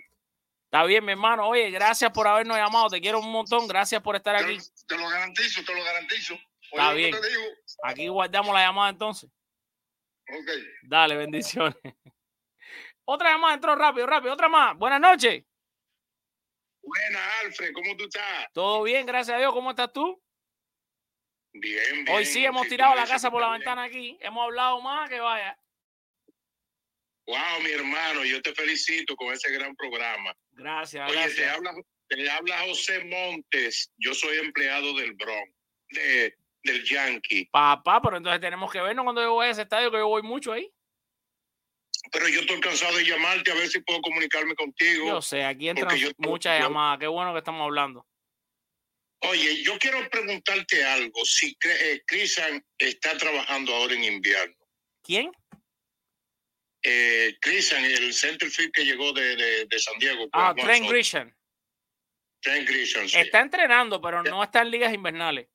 [0.64, 1.46] Está bien, mi hermano.
[1.46, 2.88] Oye, gracias por habernos llamado.
[2.88, 3.68] Te quiero un montón.
[3.68, 4.58] Gracias por estar aquí.
[4.88, 6.36] Te lo garantizo, te lo garantizo.
[6.62, 7.12] Está bien.
[7.12, 7.44] te digo.
[7.84, 9.30] Aquí guardamos la llamada entonces.
[10.30, 10.52] Ok.
[10.84, 11.76] Dale, bendiciones.
[13.04, 14.34] Otra llamada entró rápido, rápido.
[14.34, 14.78] Otra más.
[14.78, 15.44] Buenas noches.
[16.82, 18.48] Buena, Alfred, ¿cómo tú estás?
[18.54, 19.54] Todo bien, gracias a Dios.
[19.54, 20.22] ¿Cómo estás tú?
[21.54, 22.16] Bien, bien.
[22.16, 23.60] Hoy sí hemos tirado la casa por la bien.
[23.60, 24.18] ventana aquí.
[24.22, 25.58] Hemos hablado más que vaya.
[27.28, 30.36] Wow, mi hermano, yo te felicito con ese gran programa.
[30.52, 31.56] Gracias, Oye, te gracias.
[31.56, 31.74] habla,
[32.08, 33.92] te habla José Montes.
[33.98, 35.54] Yo soy empleado del Bronx,
[35.92, 37.46] de, del Yankee.
[37.52, 40.24] Papá, pero entonces tenemos que vernos cuando yo voy a ese estadio, que yo voy
[40.24, 40.70] mucho ahí.
[42.12, 45.08] Pero yo estoy cansado de llamarte a ver si puedo comunicarme contigo.
[45.08, 47.00] Yo sé, aquí entran yo- muchas llamadas.
[47.00, 48.08] Qué bueno que estamos hablando.
[49.24, 51.24] Oye, yo quiero preguntarte algo.
[51.24, 54.56] Si eh, Crisan está trabajando ahora en invierno.
[55.04, 55.32] ¿Quién?
[56.84, 60.28] Eh, Crisan, el centerfield que llegó de, de, de San Diego.
[60.34, 60.90] Ah, Trent.
[60.90, 61.32] Grisham.
[62.42, 63.20] Trent Grisham, sí.
[63.20, 65.48] Está entrenando, pero no está en ligas invernales.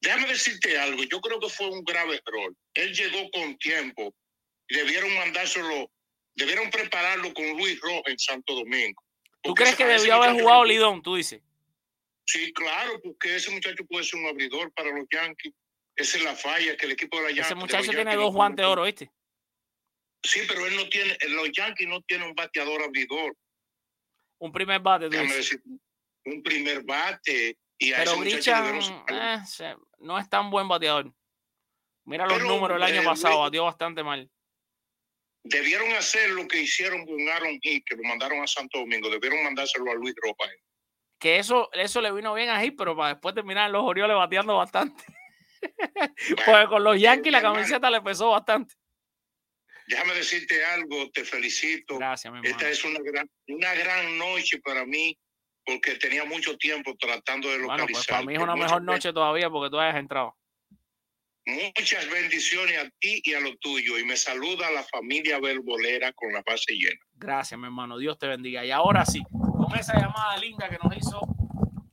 [0.00, 2.54] Déjame decirte algo, yo creo que fue un grave error.
[2.74, 4.14] Él llegó con tiempo.
[4.68, 5.90] Debieron mandárselo,
[6.34, 9.02] debieron prepararlo con Luis Rojas en Santo Domingo.
[9.42, 11.42] ¿Tú crees que debió haber jugado Lidón, tú dices?
[12.26, 15.52] Sí, claro, porque ese muchacho puede ser un abridor para los Yankees.
[15.94, 17.46] Esa es la falla que el equipo de la Yankees.
[17.46, 19.12] Ese muchacho tiene Yankees dos guantes de oro, ¿viste?
[20.22, 23.36] Sí, pero él no tiene, los Yankees no tienen un bateador abridor.
[24.38, 25.58] Un primer bate, tú dices.
[26.24, 29.04] un primer bate y a Pero sacarlo.
[29.08, 31.12] eh, no es tan buen bateador.
[32.06, 34.30] Mira los Pero, números el año eh, pasado, Luis- batió bastante mal.
[35.44, 39.10] Debieron hacer lo que hicieron con Aaron Hicks, que lo mandaron a Santo Domingo.
[39.10, 40.50] Debieron mandárselo a Luis Rojas.
[41.18, 45.04] Que eso, eso le vino bien a pero para después terminar los Orioles bateando bastante.
[46.46, 48.74] Porque con los Yankees la camiseta le pesó bastante.
[49.86, 51.98] Déjame decirte algo, te felicito.
[51.98, 52.40] Gracias, mi.
[52.42, 55.18] Esta es una gran, una gran noche para mí,
[55.64, 57.92] porque tenía mucho tiempo tratando de Bueno, localizar.
[57.94, 60.34] pues para mí es una mejor noche todavía porque tú hayas entrado.
[61.46, 63.98] Muchas bendiciones a ti y a lo tuyo.
[63.98, 67.00] Y me saluda la familia Verbolera con la base llena.
[67.14, 67.98] Gracias, mi hermano.
[67.98, 68.64] Dios te bendiga.
[68.64, 71.20] Y ahora sí, con esa llamada linda que nos hizo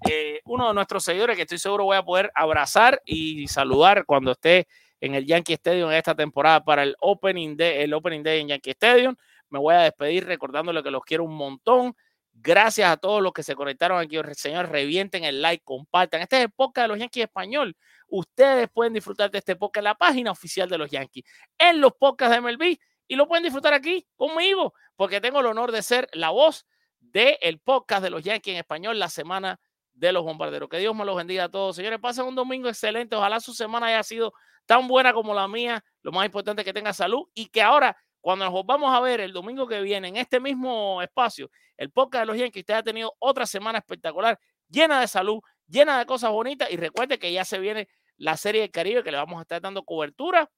[0.09, 4.31] eh, uno de nuestros seguidores, que estoy seguro voy a poder abrazar y saludar cuando
[4.31, 4.67] esté
[5.01, 8.71] en el Yankee Stadium esta temporada para el Opening Day, el Opening Day en Yankee
[8.71, 9.15] Stadium.
[9.49, 11.95] Me voy a despedir recordándole que los quiero un montón.
[12.33, 14.17] Gracias a todos los que se conectaron aquí.
[14.33, 16.21] Señores, revienten el like, compartan.
[16.21, 17.75] Este es el podcast de los Yankees Español.
[18.07, 21.23] Ustedes pueden disfrutar de este podcast en la página oficial de los Yankees,
[21.57, 22.77] en los podcasts de MLB,
[23.07, 26.65] y lo pueden disfrutar aquí conmigo, porque tengo el honor de ser la voz
[26.99, 29.59] del podcast de los Yankees en español la semana
[29.93, 30.69] de los bombarderos.
[30.69, 31.75] Que Dios me los bendiga a todos.
[31.75, 33.15] Señores, pasen un domingo excelente.
[33.15, 34.33] Ojalá su semana haya sido
[34.65, 35.83] tan buena como la mía.
[36.01, 39.19] Lo más importante es que tenga salud y que ahora, cuando nos vamos a ver
[39.19, 42.83] el domingo que viene en este mismo espacio, el podcast de los Yankees, usted ha
[42.83, 44.39] tenido otra semana espectacular,
[44.69, 46.69] llena de salud, llena de cosas bonitas.
[46.71, 47.87] Y recuerde que ya se viene
[48.17, 50.49] la serie del Caribe que le vamos a estar dando cobertura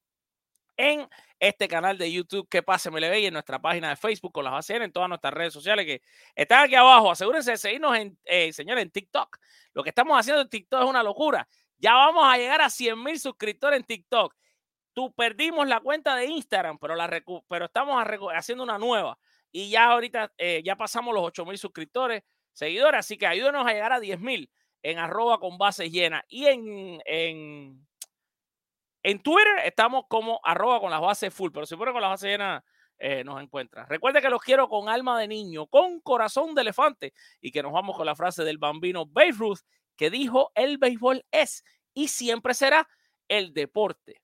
[0.76, 1.08] en
[1.38, 4.52] este canal de YouTube que pase MLB y en nuestra página de Facebook con las
[4.52, 6.02] bases en todas nuestras redes sociales que
[6.34, 7.10] están aquí abajo.
[7.10, 9.38] Asegúrense de seguirnos en, eh, señores, en TikTok.
[9.72, 11.48] Lo que estamos haciendo en TikTok es una locura.
[11.78, 14.34] Ya vamos a llegar a 100 mil suscriptores en TikTok.
[14.94, 17.06] Tú perdimos la cuenta de Instagram, pero, la
[17.64, 18.04] estamos
[18.34, 19.18] haciendo una nueva.
[19.50, 22.22] Y ya ahorita eh, ya pasamos los 8 mil suscriptores,
[22.52, 23.00] seguidores.
[23.00, 24.50] Así que ayúdenos a llegar a 10 mil
[24.82, 26.22] en arroba con bases llenas.
[26.28, 27.86] Y en, en,
[29.02, 32.30] en Twitter estamos como arroba con las bases full, pero si pone con las bases
[32.30, 32.62] llenas
[32.98, 33.86] eh, nos encuentra.
[33.86, 37.72] Recuerde que los quiero con alma de niño, con corazón de elefante y que nos
[37.72, 39.60] vamos con la frase del bambino Babe Ruth
[39.96, 42.88] que dijo el béisbol es y siempre será
[43.28, 44.23] el deporte